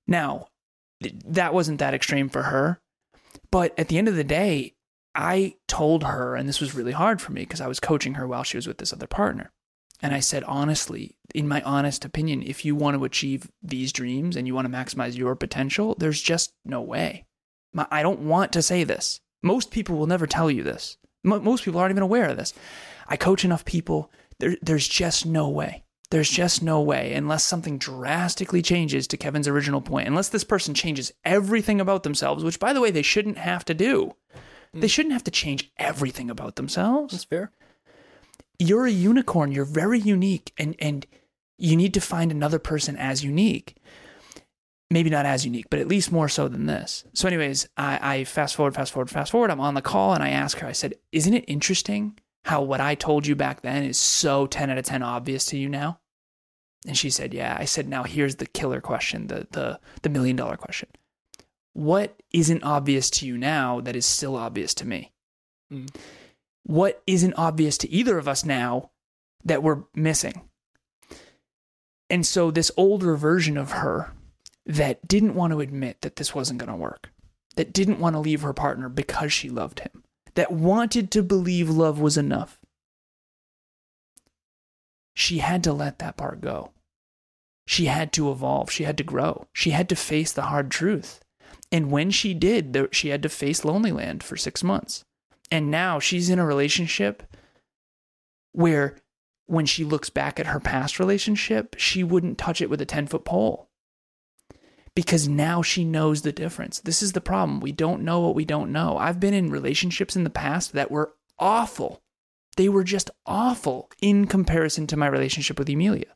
Now, 0.07 0.49
that 1.01 1.55
wasn't 1.55 1.79
that 1.81 1.95
extreme 1.95 2.29
for 2.29 2.45
her. 2.45 2.81
But 3.51 3.79
at 3.79 3.89
the 3.89 3.99
end 3.99 4.09
of 4.09 4.17
the 4.17 4.25
day, 4.25 4.75
I 5.15 5.55
told 5.69 6.05
her, 6.05 6.35
and 6.35 6.49
this 6.49 6.61
was 6.61 6.75
really 6.75 6.93
hard 6.93 7.21
for 7.21 7.33
me 7.33 7.43
because 7.43 7.61
I 7.61 7.69
was 7.69 7.81
coaching 7.81 8.15
her 8.15 8.27
while 8.27 8.43
she 8.43 8.57
was 8.57 8.67
with 8.67 8.79
this 8.79 8.93
other 8.93 9.07
partner. 9.07 9.53
And 10.03 10.15
I 10.15 10.21
said, 10.21 10.45
honestly, 10.45 11.17
in 11.35 11.47
my 11.47 11.63
honest 11.63 12.05
opinion, 12.05 12.43
if 12.43 12.65
you 12.65 12.75
want 12.75 12.97
to 12.97 13.05
achieve 13.05 13.51
these 13.63 13.93
dreams 13.93 14.37
and 14.37 14.47
you 14.47 14.55
want 14.55 14.67
to 14.67 14.73
maximize 14.73 15.17
your 15.17 15.37
potential, 15.37 15.95
there's 15.99 16.21
just 16.21 16.53
no 16.65 16.83
way. 16.83 17.27
I 17.91 18.03
don't 18.03 18.21
want 18.21 18.53
to 18.53 18.63
say 18.63 18.85
this. 18.85 19.21
Most 19.43 19.71
people 19.71 19.97
will 19.97 20.07
never 20.07 20.27
tell 20.27 20.51
you 20.51 20.63
this 20.63 20.99
most 21.25 21.65
people 21.65 21.81
aren't 21.81 21.93
even 21.93 22.03
aware 22.03 22.29
of 22.29 22.37
this. 22.37 22.53
I 23.09 23.17
coach 23.17 23.45
enough 23.45 23.65
people. 23.65 24.11
There, 24.39 24.57
there's 24.63 24.87
just 24.87 25.27
no 25.27 25.49
way. 25.49 25.84
There's 26.15 26.31
just 26.31 26.63
no 26.63 26.81
way, 26.81 27.13
unless 27.15 27.43
something 27.43 27.77
drastically 27.77 28.63
changes 28.63 29.09
to 29.09 29.17
Kevin's 29.17 29.49
original 29.49 29.81
point, 29.81 30.07
unless 30.07 30.29
this 30.29 30.45
person 30.45 30.73
changes 30.73 31.13
everything 31.25 31.81
about 31.81 32.05
themselves, 32.05 32.45
which, 32.45 32.61
by 32.61 32.73
the 32.73 32.81
way, 32.81 32.93
they 32.93 33.03
shouldn't 33.03 33.37
have 33.37 33.65
to 33.65 33.75
do. 33.75 34.15
Mm. 34.73 34.81
They 34.81 34.87
shouldn't 34.87 35.13
have 35.13 35.25
to 35.25 35.33
change 35.33 35.73
everything 35.77 36.31
about 36.31 36.55
themselves. 36.55 37.15
That's 37.15 37.25
fair. 37.25 37.51
You're 38.61 38.87
a 38.87 38.93
unicorn. 38.93 39.51
You're 39.51 39.65
very 39.65 39.99
unique, 39.99 40.53
and, 40.57 40.77
and 40.79 41.05
you 41.59 41.75
need 41.75 41.93
to 41.95 42.01
find 42.01 42.31
another 42.31 42.61
person 42.61 42.97
as 42.97 43.25
unique 43.25 43.77
maybe 44.91 45.11
not 45.11 45.27
as 45.27 45.45
unique, 45.45 45.67
but 45.69 45.81
at 45.81 45.89
least 45.89 46.13
more 46.13 46.29
so 46.29 46.47
than 46.47 46.67
this. 46.67 47.05
So, 47.15 47.27
anyways, 47.27 47.69
I, 47.77 48.19
I 48.19 48.25
fast 48.25 48.55
forward, 48.55 48.77
fast 48.77 48.93
forward, 48.93 49.11
fast 49.11 49.33
forward. 49.33 49.51
I'm 49.51 49.59
on 49.59 49.75
the 49.75 49.83
call 49.83 50.15
and 50.15 50.23
I 50.23 50.29
ask 50.29 50.59
her, 50.59 50.69
I 50.69 50.73
said, 50.73 50.95
Isn't 51.11 51.35
it 51.35 51.45
interesting 51.49 52.17
how 52.45 52.63
what 52.63 52.81
I 52.81 52.95
told 52.95 53.27
you 53.27 53.35
back 53.35 53.63
then 53.63 53.83
is 53.83 53.99
so 53.99 54.47
10 54.47 54.71
out 54.71 54.79
of 54.79 54.85
10 54.85 55.03
obvious 55.03 55.47
to 55.47 55.59
you 55.59 55.69
now? 55.69 55.99
And 56.87 56.97
she 56.97 57.11
said, 57.11 57.33
Yeah. 57.35 57.57
I 57.59 57.65
said, 57.65 57.89
Now 57.89 58.03
here's 58.05 58.37
the 58.37 58.47
killer 58.47 58.81
question, 58.81 59.27
the, 59.29 59.47
the, 59.51 59.81
the 60.03 60.09
million 60.09 60.37
dollar 60.37 60.57
question. 60.57 60.89
what 61.73 62.21
isn't 62.33 62.63
obvious 62.65 63.11
to 63.11 63.27
you 63.27 63.37
now 63.39 63.81
that 63.81 63.97
is 63.97 64.07
still 64.07 64.37
obvious 64.37 64.75
to 64.75 64.87
me? 64.87 65.13
Mm. 65.73 65.95
What 66.65 67.03
isn't 67.07 67.35
obvious 67.35 67.77
to 67.79 67.91
either 67.91 68.17
of 68.19 68.29
us 68.29 68.45
now 68.45 68.91
that 69.45 69.63
we're 69.63 69.83
missing? 69.95 70.43
And 72.11 72.27
so, 72.27 72.51
this 72.51 72.71
older 72.77 73.17
version 73.17 73.57
of 73.57 73.73
her 73.73 74.13
that 74.67 75.07
didn't 75.07 75.35
want 75.35 75.53
to 75.53 75.61
admit 75.61 76.01
that 76.03 76.17
this 76.17 76.35
wasn't 76.35 76.59
going 76.59 76.71
to 76.71 76.77
work, 76.77 77.11
that 77.57 77.73
didn't 77.73 77.99
want 77.99 78.15
to 78.15 78.21
leave 78.21 78.43
her 78.43 78.53
partner 78.53 78.89
because 78.89 79.33
she 79.33 79.49
loved 79.51 79.81
him, 79.81 80.05
that 80.35 80.53
wanted 80.53 81.11
to 81.13 81.23
believe 81.23 81.69
love 81.69 81.99
was 81.99 82.17
enough, 82.17 82.59
she 85.15 85.39
had 85.39 85.65
to 85.65 85.73
let 85.73 85.99
that 86.01 86.17
part 86.17 86.41
go. 86.41 86.73
She 87.67 87.87
had 87.87 88.13
to 88.13 88.31
evolve. 88.31 88.71
She 88.71 88.85
had 88.85 88.99
to 88.99 89.05
grow. 89.05 89.47
She 89.53 89.71
had 89.71 89.89
to 89.89 89.97
face 89.97 90.33
the 90.33 90.43
hard 90.43 90.71
truth. 90.71 91.21
And 91.73 91.91
when 91.91 92.11
she 92.11 92.35
did, 92.35 92.77
she 92.93 93.09
had 93.09 93.23
to 93.23 93.29
face 93.29 93.65
Lonely 93.65 93.93
Land 93.93 94.23
for 94.23 94.37
six 94.37 94.63
months. 94.63 95.05
And 95.51 95.71
now 95.71 95.99
she's 95.99 96.29
in 96.29 96.39
a 96.39 96.47
relationship 96.47 97.23
where 98.53 98.97
when 99.47 99.67
she 99.67 99.85
looks 99.85 100.11
back 100.11 100.39
at 100.39 100.47
her 100.47 100.61
past 100.61 100.99
relationship, 100.99 101.75
she 101.79 102.05
wouldn't 102.05 102.39
touch 102.39 102.61
it 102.61 102.71
with 102.71 102.81
a 102.81 102.87
10 102.87 103.07
foot 103.07 103.25
pole 103.25 103.69
because 104.95 105.29
now 105.29 105.61
she 105.61 105.85
knows 105.85 106.23
the 106.23 106.33
difference. 106.33 106.81
This 106.81 107.03
is 107.03 107.13
the 107.13 107.21
problem. 107.21 107.61
We 107.61 107.73
don't 107.73 108.03
know 108.03 108.21
what 108.21 108.35
we 108.35 108.45
don't 108.45 108.73
know. 108.73 108.97
I've 108.97 109.21
been 109.21 109.35
in 109.35 109.51
relationships 109.51 110.17
in 110.17 110.25
the 110.25 110.31
past 110.31 110.73
that 110.73 110.91
were 110.91 111.15
awful. 111.39 112.03
They 112.57 112.69
were 112.69 112.85
just 112.85 113.11
awful 113.27 113.91
in 114.01 114.27
comparison 114.27 114.87
to 114.89 114.97
my 114.97 115.07
relationship 115.07 115.59
with 115.59 115.69
Emilia. 115.69 116.15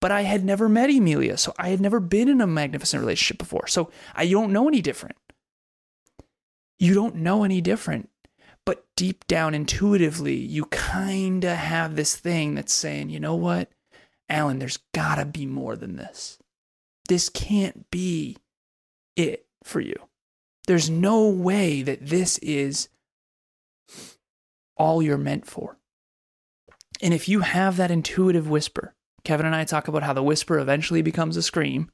But 0.00 0.12
I 0.12 0.22
had 0.22 0.44
never 0.44 0.68
met 0.68 0.90
Emilia, 0.90 1.36
so 1.36 1.52
I 1.58 1.70
had 1.70 1.80
never 1.80 2.00
been 2.00 2.28
in 2.28 2.40
a 2.40 2.46
magnificent 2.46 3.00
relationship 3.00 3.38
before. 3.38 3.66
So 3.66 3.90
I 4.14 4.28
don't 4.28 4.52
know 4.52 4.68
any 4.68 4.80
different. 4.80 5.16
You 6.78 6.94
don't 6.94 7.16
know 7.16 7.44
any 7.44 7.60
different. 7.60 8.10
But 8.64 8.84
deep 8.96 9.26
down 9.26 9.54
intuitively, 9.54 10.36
you 10.36 10.66
kind 10.66 11.42
of 11.44 11.56
have 11.56 11.96
this 11.96 12.14
thing 12.16 12.54
that's 12.54 12.72
saying, 12.72 13.08
you 13.08 13.18
know 13.18 13.34
what, 13.34 13.70
Alan, 14.28 14.58
there's 14.58 14.78
got 14.92 15.14
to 15.14 15.24
be 15.24 15.46
more 15.46 15.74
than 15.74 15.96
this. 15.96 16.38
This 17.08 17.30
can't 17.30 17.90
be 17.90 18.36
it 19.16 19.46
for 19.64 19.80
you. 19.80 19.96
There's 20.66 20.90
no 20.90 21.28
way 21.28 21.80
that 21.80 22.06
this 22.06 22.36
is 22.38 22.90
all 24.78 25.02
you're 25.02 25.18
meant 25.18 25.46
for. 25.46 25.78
And 27.02 27.12
if 27.12 27.28
you 27.28 27.40
have 27.40 27.76
that 27.76 27.90
intuitive 27.90 28.48
whisper, 28.48 28.94
Kevin 29.24 29.46
and 29.46 29.54
I 29.54 29.64
talk 29.64 29.88
about 29.88 30.02
how 30.02 30.12
the 30.12 30.22
whisper 30.22 30.58
eventually 30.58 31.02
becomes 31.02 31.36
a 31.36 31.42
scream. 31.42 31.90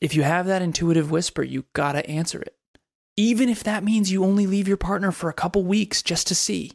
If 0.00 0.14
you 0.14 0.22
have 0.22 0.46
that 0.46 0.62
intuitive 0.62 1.10
whisper, 1.10 1.42
you 1.42 1.64
gotta 1.72 2.08
answer 2.08 2.40
it 2.40 2.56
even 3.16 3.48
if 3.48 3.64
that 3.64 3.84
means 3.84 4.12
you 4.12 4.24
only 4.24 4.46
leave 4.46 4.68
your 4.68 4.76
partner 4.76 5.10
for 5.10 5.30
a 5.30 5.34
couple 5.34 5.64
weeks 5.64 6.02
just 6.02 6.26
to 6.28 6.34
see. 6.34 6.72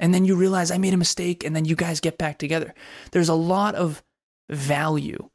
And 0.00 0.12
then 0.12 0.24
you 0.24 0.36
realize 0.36 0.70
I 0.70 0.78
made 0.78 0.94
a 0.94 0.98
mistake 0.98 1.44
and 1.44 1.54
then 1.54 1.64
you 1.64 1.76
guys 1.76 2.00
get 2.00 2.18
back 2.18 2.38
together. 2.38 2.74
There's 3.12 3.28
a 3.28 3.34
lot 3.34 3.74
of 3.74 4.02
value 4.48 5.30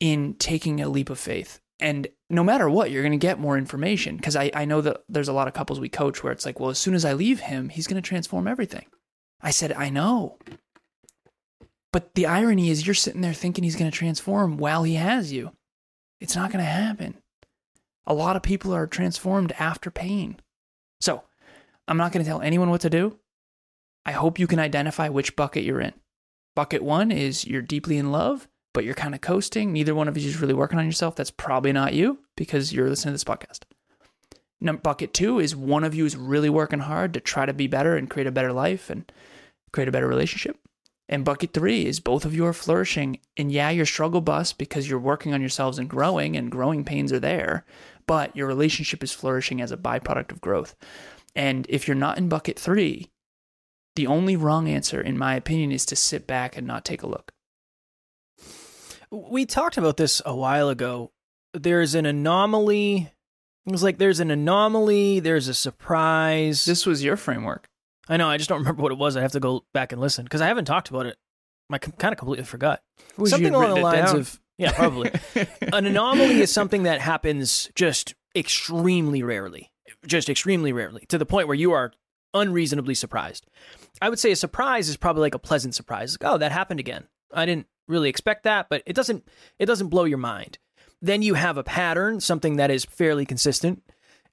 in 0.00 0.34
taking 0.34 0.80
a 0.80 0.88
leap 0.88 1.10
of 1.10 1.18
faith. 1.18 1.60
And 1.80 2.08
no 2.28 2.42
matter 2.42 2.68
what, 2.68 2.90
you're 2.90 3.02
going 3.02 3.12
to 3.12 3.18
get 3.18 3.38
more 3.38 3.56
information. 3.56 4.16
Because 4.16 4.36
I, 4.36 4.50
I 4.54 4.64
know 4.64 4.80
that 4.80 5.02
there's 5.08 5.28
a 5.28 5.32
lot 5.32 5.48
of 5.48 5.54
couples 5.54 5.80
we 5.80 5.88
coach 5.88 6.22
where 6.22 6.32
it's 6.32 6.44
like, 6.44 6.58
well, 6.58 6.70
as 6.70 6.78
soon 6.78 6.94
as 6.94 7.04
I 7.04 7.12
leave 7.12 7.40
him, 7.40 7.68
he's 7.68 7.86
going 7.86 8.00
to 8.00 8.06
transform 8.06 8.48
everything. 8.48 8.86
I 9.40 9.50
said, 9.50 9.72
I 9.72 9.90
know. 9.90 10.38
But 11.92 12.14
the 12.14 12.26
irony 12.26 12.68
is, 12.70 12.86
you're 12.86 12.94
sitting 12.94 13.20
there 13.20 13.32
thinking 13.32 13.64
he's 13.64 13.76
going 13.76 13.90
to 13.90 13.96
transform 13.96 14.58
while 14.58 14.82
he 14.82 14.94
has 14.94 15.32
you. 15.32 15.52
It's 16.20 16.36
not 16.36 16.50
going 16.50 16.64
to 16.64 16.70
happen. 16.70 17.16
A 18.06 18.14
lot 18.14 18.36
of 18.36 18.42
people 18.42 18.74
are 18.74 18.86
transformed 18.86 19.52
after 19.58 19.90
pain. 19.90 20.38
So, 21.00 21.22
I'm 21.88 21.96
not 21.96 22.12
going 22.12 22.24
to 22.24 22.28
tell 22.28 22.40
anyone 22.40 22.70
what 22.70 22.80
to 22.82 22.90
do. 22.90 23.18
I 24.04 24.12
hope 24.12 24.38
you 24.38 24.46
can 24.46 24.58
identify 24.58 25.08
which 25.08 25.36
bucket 25.36 25.64
you're 25.64 25.80
in. 25.80 25.92
Bucket 26.54 26.82
one 26.82 27.10
is 27.10 27.46
you're 27.46 27.62
deeply 27.62 27.98
in 27.98 28.12
love, 28.12 28.48
but 28.76 28.84
you're 28.84 28.94
kind 28.94 29.14
of 29.14 29.22
coasting. 29.22 29.72
Neither 29.72 29.94
one 29.94 30.06
of 30.06 30.18
you 30.18 30.28
is 30.28 30.40
really 30.40 30.54
working 30.54 30.78
on 30.78 30.84
yourself. 30.84 31.16
That's 31.16 31.30
probably 31.30 31.72
not 31.72 31.94
you 31.94 32.18
because 32.36 32.72
you're 32.72 32.88
listening 32.88 33.12
to 33.12 33.14
this 33.14 33.24
podcast. 33.24 33.60
Number, 34.60 34.82
bucket 34.82 35.14
two 35.14 35.40
is 35.40 35.56
one 35.56 35.82
of 35.82 35.94
you 35.94 36.04
is 36.04 36.14
really 36.14 36.50
working 36.50 36.80
hard 36.80 37.14
to 37.14 37.20
try 37.20 37.46
to 37.46 37.54
be 37.54 37.66
better 37.66 37.96
and 37.96 38.10
create 38.10 38.26
a 38.26 38.32
better 38.32 38.52
life 38.52 38.90
and 38.90 39.10
create 39.72 39.88
a 39.88 39.92
better 39.92 40.06
relationship. 40.06 40.58
And 41.08 41.24
bucket 41.24 41.54
three 41.54 41.86
is 41.86 42.00
both 42.00 42.24
of 42.24 42.34
you 42.34 42.44
are 42.44 42.52
flourishing. 42.52 43.18
And 43.36 43.50
yeah, 43.50 43.70
you're 43.70 43.86
struggle 43.86 44.20
bus 44.20 44.52
because 44.52 44.88
you're 44.88 44.98
working 44.98 45.32
on 45.32 45.40
yourselves 45.40 45.78
and 45.78 45.88
growing, 45.88 46.36
and 46.36 46.50
growing 46.50 46.84
pains 46.84 47.12
are 47.12 47.20
there 47.20 47.64
but 48.06 48.34
your 48.36 48.46
relationship 48.46 49.02
is 49.02 49.12
flourishing 49.12 49.60
as 49.60 49.72
a 49.72 49.76
byproduct 49.76 50.32
of 50.32 50.40
growth. 50.40 50.74
And 51.34 51.66
if 51.68 51.86
you're 51.86 51.94
not 51.94 52.18
in 52.18 52.28
bucket 52.28 52.58
three, 52.58 53.10
the 53.96 54.06
only 54.06 54.36
wrong 54.36 54.68
answer, 54.68 55.00
in 55.00 55.18
my 55.18 55.34
opinion, 55.34 55.72
is 55.72 55.84
to 55.86 55.96
sit 55.96 56.26
back 56.26 56.56
and 56.56 56.66
not 56.66 56.84
take 56.84 57.02
a 57.02 57.08
look. 57.08 57.32
We 59.10 59.46
talked 59.46 59.76
about 59.76 59.96
this 59.96 60.20
a 60.24 60.34
while 60.34 60.68
ago. 60.68 61.12
There's 61.52 61.94
an 61.94 62.06
anomaly. 62.06 63.12
It 63.66 63.72
was 63.72 63.82
like 63.82 63.98
there's 63.98 64.20
an 64.20 64.30
anomaly, 64.30 65.20
there's 65.20 65.48
a 65.48 65.54
surprise. 65.54 66.64
This 66.64 66.86
was 66.86 67.02
your 67.02 67.16
framework. 67.16 67.68
I 68.08 68.16
know, 68.16 68.28
I 68.28 68.36
just 68.36 68.48
don't 68.48 68.58
remember 68.60 68.82
what 68.82 68.92
it 68.92 68.98
was. 68.98 69.16
I 69.16 69.22
have 69.22 69.32
to 69.32 69.40
go 69.40 69.64
back 69.74 69.92
and 69.92 70.00
listen 70.00 70.24
because 70.24 70.40
I 70.40 70.46
haven't 70.46 70.66
talked 70.66 70.90
about 70.90 71.06
it. 71.06 71.16
I 71.70 71.78
kind 71.78 72.12
of 72.12 72.18
completely 72.18 72.44
forgot. 72.44 72.82
Something 73.24 73.54
along 73.54 73.74
the 73.74 73.80
lines 73.80 74.12
of 74.12 74.40
yeah, 74.58 74.72
probably. 74.72 75.10
An 75.72 75.86
anomaly 75.86 76.40
is 76.40 76.52
something 76.52 76.84
that 76.84 77.00
happens 77.00 77.70
just 77.74 78.14
extremely 78.34 79.22
rarely, 79.22 79.70
just 80.06 80.28
extremely 80.28 80.72
rarely, 80.72 81.04
to 81.08 81.18
the 81.18 81.26
point 81.26 81.48
where 81.48 81.56
you 81.56 81.72
are 81.72 81.92
unreasonably 82.32 82.94
surprised. 82.94 83.46
I 84.00 84.08
would 84.08 84.18
say 84.18 84.30
a 84.30 84.36
surprise 84.36 84.88
is 84.88 84.96
probably 84.96 85.22
like 85.22 85.34
a 85.34 85.38
pleasant 85.40 85.74
surprise. 85.74 86.16
Like, 86.20 86.30
oh, 86.30 86.38
that 86.38 86.52
happened 86.52 86.80
again. 86.80 87.08
I 87.32 87.46
didn't 87.46 87.66
really 87.88 88.08
expect 88.08 88.44
that, 88.44 88.68
but 88.68 88.82
it 88.86 88.94
doesn't 88.94 89.26
it 89.58 89.66
doesn't 89.66 89.88
blow 89.88 90.04
your 90.04 90.18
mind. 90.18 90.58
Then 91.02 91.22
you 91.22 91.34
have 91.34 91.56
a 91.56 91.64
pattern, 91.64 92.20
something 92.20 92.56
that 92.56 92.70
is 92.70 92.84
fairly 92.84 93.26
consistent, 93.26 93.82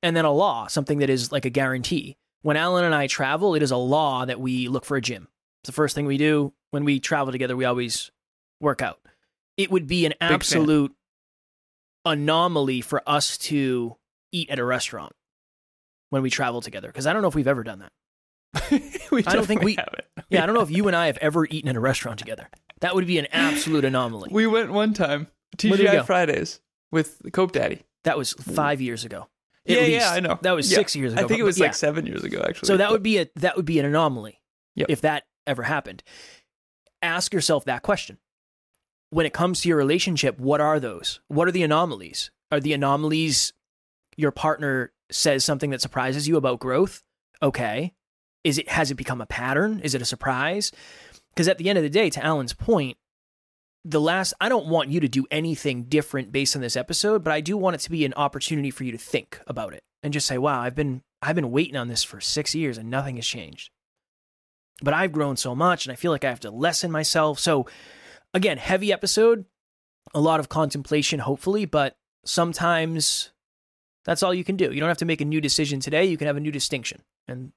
and 0.01 0.15
then 0.15 0.25
a 0.25 0.31
law, 0.31 0.67
something 0.67 0.99
that 0.99 1.09
is 1.09 1.31
like 1.31 1.45
a 1.45 1.49
guarantee. 1.49 2.17
When 2.41 2.57
Alan 2.57 2.85
and 2.85 2.95
I 2.95 3.07
travel, 3.07 3.55
it 3.55 3.61
is 3.61 3.71
a 3.71 3.77
law 3.77 4.25
that 4.25 4.39
we 4.39 4.67
look 4.67 4.85
for 4.85 4.97
a 4.97 5.01
gym. 5.01 5.27
It's 5.61 5.67
the 5.69 5.73
first 5.73 5.95
thing 5.95 6.05
we 6.05 6.17
do 6.17 6.53
when 6.71 6.83
we 6.83 6.99
travel 6.99 7.31
together. 7.31 7.55
We 7.55 7.65
always 7.65 8.11
work 8.59 8.81
out 8.81 8.99
it 9.57 9.71
would 9.71 9.87
be 9.87 10.05
an 10.05 10.13
absolute 10.19 10.93
anomaly 12.05 12.81
for 12.81 13.01
us 13.07 13.37
to 13.37 13.95
eat 14.31 14.49
at 14.49 14.59
a 14.59 14.65
restaurant 14.65 15.13
when 16.09 16.21
we 16.21 16.29
travel 16.29 16.61
together 16.61 16.87
because 16.87 17.07
I 17.07 17.13
don't 17.13 17.21
know 17.21 17.27
if 17.27 17.35
we've 17.35 17.47
ever 17.47 17.63
done 17.63 17.79
that. 17.79 17.91
I 18.71 19.21
don't 19.33 19.45
think 19.45 19.61
we. 19.61 19.75
Haven't. 19.75 20.05
Yeah, 20.29 20.41
I 20.41 20.45
don't 20.47 20.55
know 20.55 20.61
if 20.61 20.71
you 20.71 20.87
and 20.87 20.95
I 20.95 21.07
have 21.07 21.17
ever 21.17 21.45
eaten 21.45 21.69
at 21.69 21.75
a 21.75 21.79
restaurant 21.79 22.17
together. 22.17 22.49
That 22.79 22.95
would 22.95 23.05
be 23.05 23.19
an 23.19 23.27
absolute 23.31 23.85
anomaly. 23.85 24.29
We 24.31 24.47
went 24.47 24.71
one 24.71 24.95
time 24.95 25.27
TGI 25.57 26.05
Fridays 26.07 26.59
with 26.91 27.21
Cope 27.33 27.51
Daddy. 27.51 27.83
That 28.03 28.17
was 28.17 28.33
five 28.33 28.81
years 28.81 29.05
ago. 29.05 29.27
yeah, 29.65 29.79
least. 29.79 29.91
yeah, 29.91 30.11
I 30.11 30.19
know. 30.21 30.39
That 30.41 30.53
was 30.53 30.71
yeah. 30.71 30.77
six 30.77 30.95
years 30.95 31.13
ago. 31.13 31.23
I 31.23 31.27
think 31.27 31.39
it 31.39 31.43
was 31.43 31.59
like 31.59 31.75
seven 31.75 32.07
years 32.07 32.23
ago, 32.23 32.43
actually. 32.47 32.67
So 32.67 32.77
that 32.77 32.89
would 32.89 33.03
be 33.03 33.19
a 33.19 33.27
that 33.35 33.55
would 33.55 33.65
be 33.65 33.77
an 33.77 33.85
anomaly 33.85 34.41
yep. 34.75 34.87
if 34.89 35.01
that 35.01 35.25
ever 35.45 35.63
happened. 35.63 36.01
Ask 37.03 37.31
yourself 37.31 37.65
that 37.65 37.83
question: 37.83 38.17
when 39.11 39.27
it 39.27 39.33
comes 39.33 39.61
to 39.61 39.69
your 39.69 39.77
relationship, 39.77 40.39
what 40.39 40.59
are 40.59 40.79
those? 40.79 41.19
What 41.27 41.47
are 41.47 41.51
the 41.51 41.63
anomalies? 41.63 42.31
Are 42.51 42.59
the 42.59 42.73
anomalies 42.73 43.53
your 44.17 44.31
partner 44.31 44.91
says 45.11 45.45
something 45.45 45.69
that 45.69 45.81
surprises 45.81 46.27
you 46.27 46.37
about 46.37 46.59
growth? 46.59 47.03
Okay. 47.41 47.93
Is 48.43 48.57
it 48.57 48.69
has 48.69 48.91
it 48.91 48.95
become 48.95 49.21
a 49.21 49.25
pattern? 49.25 49.79
Is 49.79 49.95
it 49.95 50.01
a 50.01 50.05
surprise? 50.05 50.71
Because 51.33 51.47
at 51.47 51.57
the 51.57 51.69
end 51.69 51.77
of 51.77 51.83
the 51.83 51.89
day, 51.89 52.09
to 52.09 52.23
Alan's 52.23 52.53
point, 52.53 52.97
the 53.85 54.01
last 54.01 54.33
I 54.39 54.49
don't 54.49 54.67
want 54.67 54.89
you 54.89 54.99
to 54.99 55.07
do 55.07 55.25
anything 55.31 55.83
different 55.83 56.31
based 56.31 56.55
on 56.55 56.61
this 56.61 56.75
episode, 56.75 57.23
but 57.23 57.33
I 57.33 57.41
do 57.41 57.57
want 57.57 57.75
it 57.75 57.79
to 57.81 57.91
be 57.91 58.05
an 58.05 58.13
opportunity 58.15 58.71
for 58.71 58.83
you 58.83 58.91
to 58.91 58.97
think 58.97 59.39
about 59.47 59.73
it 59.73 59.83
and 60.01 60.13
just 60.13 60.27
say, 60.27 60.37
"Wow, 60.37 60.61
I've 60.61 60.75
been 60.75 61.01
I've 61.21 61.35
been 61.35 61.51
waiting 61.51 61.75
on 61.75 61.87
this 61.87 62.03
for 62.03 62.19
6 62.19 62.55
years 62.55 62.77
and 62.77 62.89
nothing 62.89 63.15
has 63.15 63.27
changed." 63.27 63.71
But 64.81 64.93
I've 64.93 65.11
grown 65.11 65.37
so 65.37 65.55
much 65.55 65.85
and 65.85 65.93
I 65.93 65.95
feel 65.95 66.11
like 66.11 66.25
I 66.25 66.29
have 66.29 66.39
to 66.41 66.51
lessen 66.51 66.91
myself. 66.91 67.39
So 67.39 67.67
again, 68.33 68.57
heavy 68.57 68.91
episode, 68.91 69.45
a 70.13 70.19
lot 70.19 70.39
of 70.39 70.49
contemplation, 70.49 71.19
hopefully, 71.19 71.65
but 71.65 71.95
sometimes 72.25 73.31
that's 74.05 74.23
all 74.23 74.33
you 74.33 74.43
can 74.43 74.57
do. 74.57 74.71
You 74.71 74.79
don't 74.79 74.89
have 74.89 74.97
to 74.97 75.05
make 75.05 75.21
a 75.21 75.25
new 75.25 75.39
decision 75.39 75.79
today. 75.79 76.05
You 76.05 76.17
can 76.17 76.27
have 76.27 76.37
a 76.37 76.41
new 76.41 76.51
distinction, 76.51 77.01
and 77.27 77.53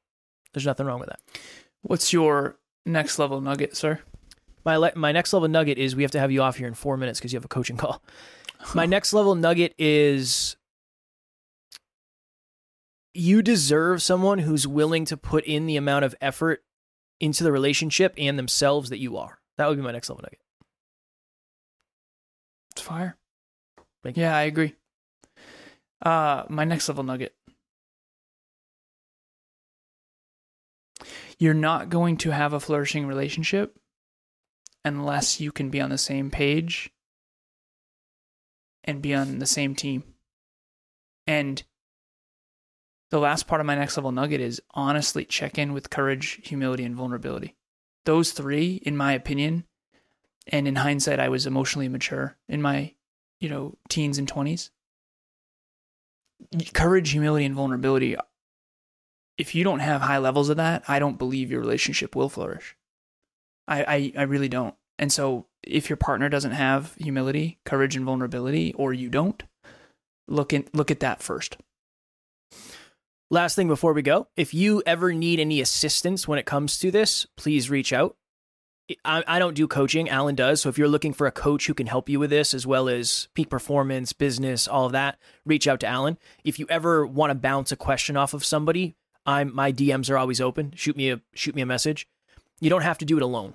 there's 0.57 0.65
nothing 0.65 0.87
wrong 0.87 0.99
with 0.99 1.11
that. 1.11 1.21
What's 1.83 2.15
your 2.15 2.57
next 2.87 3.19
level 3.19 3.43
nugget, 3.43 3.77
sir? 3.77 4.01
My 4.65 4.77
le- 4.79 4.97
my 4.97 5.13
next 5.13 5.35
level 5.35 5.49
nugget 5.49 5.77
is 5.77 5.95
we 5.95 6.03
have 6.03 6.13
to 6.13 6.19
have 6.19 6.33
you 6.33 6.41
off 6.41 6.57
here 6.57 6.67
in 6.67 6.73
four 6.73 6.97
minutes 6.97 7.21
because 7.21 7.31
you 7.31 7.37
have 7.37 7.45
a 7.45 7.49
coaching 7.49 7.77
call. 7.77 8.03
my 8.75 8.87
next 8.97 9.13
level 9.13 9.35
nugget 9.35 9.75
is 9.79 10.57
you 13.13 13.43
deserve 13.43 14.01
someone 14.01 14.39
who's 14.39 14.67
willing 14.67 15.05
to 15.05 15.19
put 15.19 15.45
in 15.45 15.67
the 15.67 15.77
amount 15.77 16.07
of 16.07 16.15
effort 16.23 16.65
into 17.21 17.45
the 17.45 17.53
relationship 17.53 18.15
and 18.17 18.39
themselves 18.39 18.89
that 18.89 18.99
you 18.99 19.19
are. 19.19 19.41
That 19.59 19.69
would 19.69 19.77
be 19.77 19.83
my 19.83 19.93
next 19.93 20.09
level 20.09 20.23
nugget. 20.23 20.41
It's 22.73 22.81
fire. 22.81 23.19
Yeah, 24.15 24.35
I 24.35 24.45
agree. 24.45 24.75
Uh, 26.01 26.45
my 26.49 26.65
next 26.65 26.89
level 26.89 27.05
nugget. 27.05 27.35
You're 31.39 31.55
not 31.55 31.91
going 31.91 32.17
to 32.19 32.31
have 32.31 32.53
a 32.53 32.61
flourishing 32.61 33.07
relationship 33.07 33.79
unless 34.85 35.41
you 35.41 35.53
can 35.53 35.69
be 35.69 35.81
on 35.81 35.91
the 35.91 35.99
same 35.99 36.31
page 36.31 36.91
and 38.85 39.03
be 39.03 39.15
on 39.15 39.39
the 39.39 39.47
same 39.47 39.75
team. 39.75 40.05
And 41.27 41.63
the 43.11 43.19
last 43.19 43.47
part 43.47 43.61
of 43.61 43.67
my 43.67 43.75
next 43.75 43.97
level 43.97 44.13
nugget 44.13 44.41
is 44.41 44.63
honestly 44.73 45.25
check 45.25 45.59
in 45.59 45.73
with 45.73 45.91
courage, 45.91 46.41
humility, 46.45 46.85
and 46.85 46.95
vulnerability. 46.95 47.57
Those 48.05 48.31
three, 48.31 48.77
in 48.77 48.97
my 48.97 49.13
opinion, 49.13 49.65
and 50.47 50.69
in 50.69 50.77
hindsight, 50.77 51.19
I 51.19 51.29
was 51.29 51.47
emotionally 51.47 51.89
mature 51.89 52.37
in 52.49 52.63
my, 52.63 52.95
you 53.41 53.49
know, 53.49 53.77
teens 53.89 54.19
and 54.19 54.31
20s. 54.31 54.71
Courage, 56.73 57.11
humility, 57.11 57.45
and 57.45 57.55
vulnerability. 57.55 58.17
If 59.39 59.55
you 59.55 59.65
don't 59.65 59.81
have 59.81 60.01
high 60.01 60.19
levels 60.19 60.49
of 60.49 60.57
that, 60.57 60.85
I 60.89 60.99
don't 60.99 61.19
believe 61.19 61.51
your 61.51 61.61
relationship 61.61 62.17
will 62.17 62.29
flourish. 62.29 62.77
I, 63.69 63.85
I, 63.85 64.13
I 64.19 64.23
really 64.23 64.49
don't. 64.49 64.75
And 64.99 65.13
so 65.13 65.47
if 65.63 65.91
your 65.91 65.97
partner 65.97 66.29
doesn't 66.29 66.53
have 66.53 66.95
humility, 66.95 67.59
courage, 67.65 67.97
and 67.97 68.05
vulnerability, 68.05 68.73
or 68.75 68.93
you 68.93 69.09
don't, 69.11 69.43
look 70.27 70.53
in, 70.53 70.67
look 70.73 70.91
at 70.91 71.01
that 71.01 71.23
first. 71.23 71.59
Last 73.31 73.57
thing 73.57 73.69
before 73.69 73.93
we 73.93 74.03
go, 74.03 74.29
if 74.37 74.55
you 74.55 74.83
ever 74.87 75.13
need 75.13 75.41
any 75.41 75.61
assistance 75.61 76.29
when 76.29 76.39
it 76.39 76.47
comes 76.47 76.79
to 76.79 76.91
this, 76.91 77.27
please 77.37 77.69
reach 77.69 77.93
out. 77.93 78.17
I, 79.05 79.25
I 79.27 79.39
don't 79.41 79.55
do 79.55 79.67
coaching, 79.67 80.09
Alan 80.09 80.37
does. 80.37 80.63
So 80.63 80.69
if 80.69 80.79
you're 80.79 80.87
looking 80.87 81.13
for 81.13 81.27
a 81.27 81.33
coach 81.33 81.67
who 81.67 81.75
can 81.75 81.89
help 81.89 82.09
you 82.09 82.21
with 82.21 82.31
this, 82.31 82.55
as 82.55 82.69
well 82.69 82.89
as 82.89 83.27
peak 83.35 83.51
performance, 83.51 84.13
business, 84.13 84.69
all 84.69 84.87
of 84.87 84.93
that, 84.93 85.19
reach 85.45 85.67
out 85.67 85.81
to 85.81 85.89
Alan. 85.89 86.19
If 86.45 86.61
you 86.61 86.67
ever 86.71 87.05
want 87.05 87.31
to 87.31 87.35
bounce 87.35 87.73
a 87.73 87.77
question 87.77 88.17
off 88.17 88.33
of 88.33 88.45
somebody, 88.45 88.95
I'm 89.27 89.55
my 89.55 89.73
DMs 89.73 90.11
are 90.11 90.19
always 90.19 90.41
open. 90.41 90.73
Shoot 90.75 90.97
me 90.97 91.11
a 91.11 91.21
shoot 91.35 91.55
me 91.55 91.63
a 91.63 91.67
message. 91.67 92.09
You 92.61 92.71
don't 92.71 92.83
have 92.83 92.99
to 92.99 93.05
do 93.05 93.17
it 93.17 93.23
alone. 93.23 93.55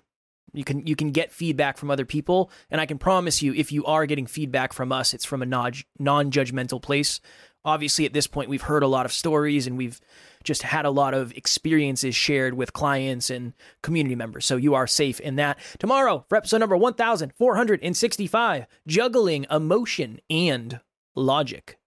You 0.53 0.63
can 0.63 0.85
you 0.85 0.95
can 0.95 1.11
get 1.11 1.31
feedback 1.31 1.77
from 1.77 1.89
other 1.89 2.05
people, 2.05 2.51
and 2.69 2.81
I 2.81 2.85
can 2.85 2.97
promise 2.97 3.41
you, 3.41 3.53
if 3.53 3.71
you 3.71 3.85
are 3.85 4.05
getting 4.05 4.27
feedback 4.27 4.73
from 4.73 4.91
us, 4.91 5.13
it's 5.13 5.25
from 5.25 5.41
a 5.41 5.45
non 5.45 6.31
judgmental 6.31 6.81
place. 6.81 7.21
Obviously, 7.63 8.05
at 8.05 8.13
this 8.13 8.25
point, 8.25 8.49
we've 8.49 8.63
heard 8.63 8.81
a 8.83 8.87
lot 8.87 9.05
of 9.05 9.13
stories 9.13 9.67
and 9.67 9.77
we've 9.77 10.01
just 10.43 10.63
had 10.63 10.83
a 10.83 10.89
lot 10.89 11.13
of 11.13 11.31
experiences 11.33 12.15
shared 12.15 12.55
with 12.55 12.73
clients 12.73 13.29
and 13.29 13.53
community 13.83 14.15
members. 14.15 14.47
So 14.47 14.57
you 14.57 14.73
are 14.73 14.87
safe 14.87 15.19
in 15.19 15.35
that. 15.35 15.59
Tomorrow, 15.77 16.25
for 16.27 16.37
episode 16.37 16.57
number 16.57 16.75
1465, 16.75 18.65
juggling 18.87 19.45
emotion 19.51 20.19
and 20.27 20.79
logic. 21.15 21.77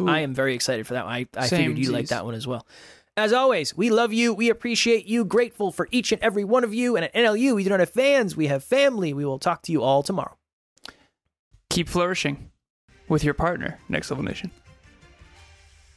Ooh. 0.00 0.08
I 0.08 0.20
am 0.20 0.34
very 0.34 0.54
excited 0.54 0.86
for 0.86 0.94
that 0.94 1.04
one. 1.04 1.14
I, 1.14 1.26
I 1.36 1.48
figured 1.48 1.78
you 1.78 1.90
like 1.90 2.08
that 2.08 2.24
one 2.24 2.34
as 2.34 2.46
well. 2.46 2.66
As 3.16 3.32
always, 3.32 3.76
we 3.76 3.90
love 3.90 4.12
you. 4.12 4.32
We 4.32 4.48
appreciate 4.48 5.04
you. 5.04 5.24
Grateful 5.24 5.70
for 5.70 5.86
each 5.90 6.12
and 6.12 6.22
every 6.22 6.44
one 6.44 6.64
of 6.64 6.72
you. 6.72 6.96
And 6.96 7.04
at 7.04 7.14
NLU, 7.14 7.54
we 7.54 7.64
do 7.64 7.70
not 7.70 7.80
have 7.80 7.90
fans, 7.90 8.36
we 8.36 8.46
have 8.46 8.64
family. 8.64 9.12
We 9.12 9.26
will 9.26 9.38
talk 9.38 9.62
to 9.62 9.72
you 9.72 9.82
all 9.82 10.02
tomorrow. 10.02 10.36
Keep 11.68 11.88
flourishing 11.88 12.50
with 13.08 13.22
your 13.22 13.34
partner, 13.34 13.78
Next 13.88 14.10
Level 14.10 14.24
Nation. 14.24 14.50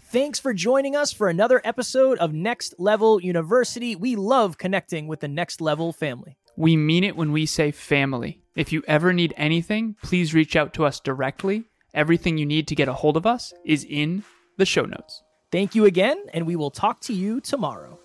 Thanks 0.10 0.39
for 0.39 0.53
joining 0.53 0.95
us 0.95 1.12
for 1.12 1.27
another 1.27 1.62
episode 1.63 2.17
of 2.19 2.34
Next 2.34 2.75
Level 2.77 3.21
University. 3.21 3.95
We 3.95 4.15
love 4.15 4.58
connecting 4.58 5.08
with 5.08 5.19
the 5.19 5.27
Next 5.27 5.60
Level 5.60 5.91
family. 5.91 6.38
We 6.55 6.77
mean 6.77 7.03
it 7.03 7.17
when 7.17 7.31
we 7.31 7.45
say 7.45 7.71
family. 7.71 8.39
If 8.55 8.71
you 8.71 8.84
ever 8.88 9.12
need 9.12 9.34
anything, 9.36 9.95
please 10.01 10.34
reach 10.34 10.55
out 10.55 10.73
to 10.75 10.86
us 10.86 11.01
directly. 11.01 11.65
Everything 11.95 12.38
you 12.38 12.45
need 12.45 12.67
to 12.67 12.75
get 12.75 12.89
a 12.89 12.93
hold 12.93 13.15
of 13.15 13.25
us 13.25 13.53
is 13.63 13.86
in 13.89 14.25
the 14.58 14.65
show 14.65 14.84
notes. 14.84 15.23
Thank 15.49 15.75
you 15.75 15.86
again, 15.86 16.21
and 16.34 16.45
we 16.45 16.58
will 16.58 16.69
talk 16.69 16.99
to 17.01 17.13
you 17.13 17.39
tomorrow. 17.39 17.97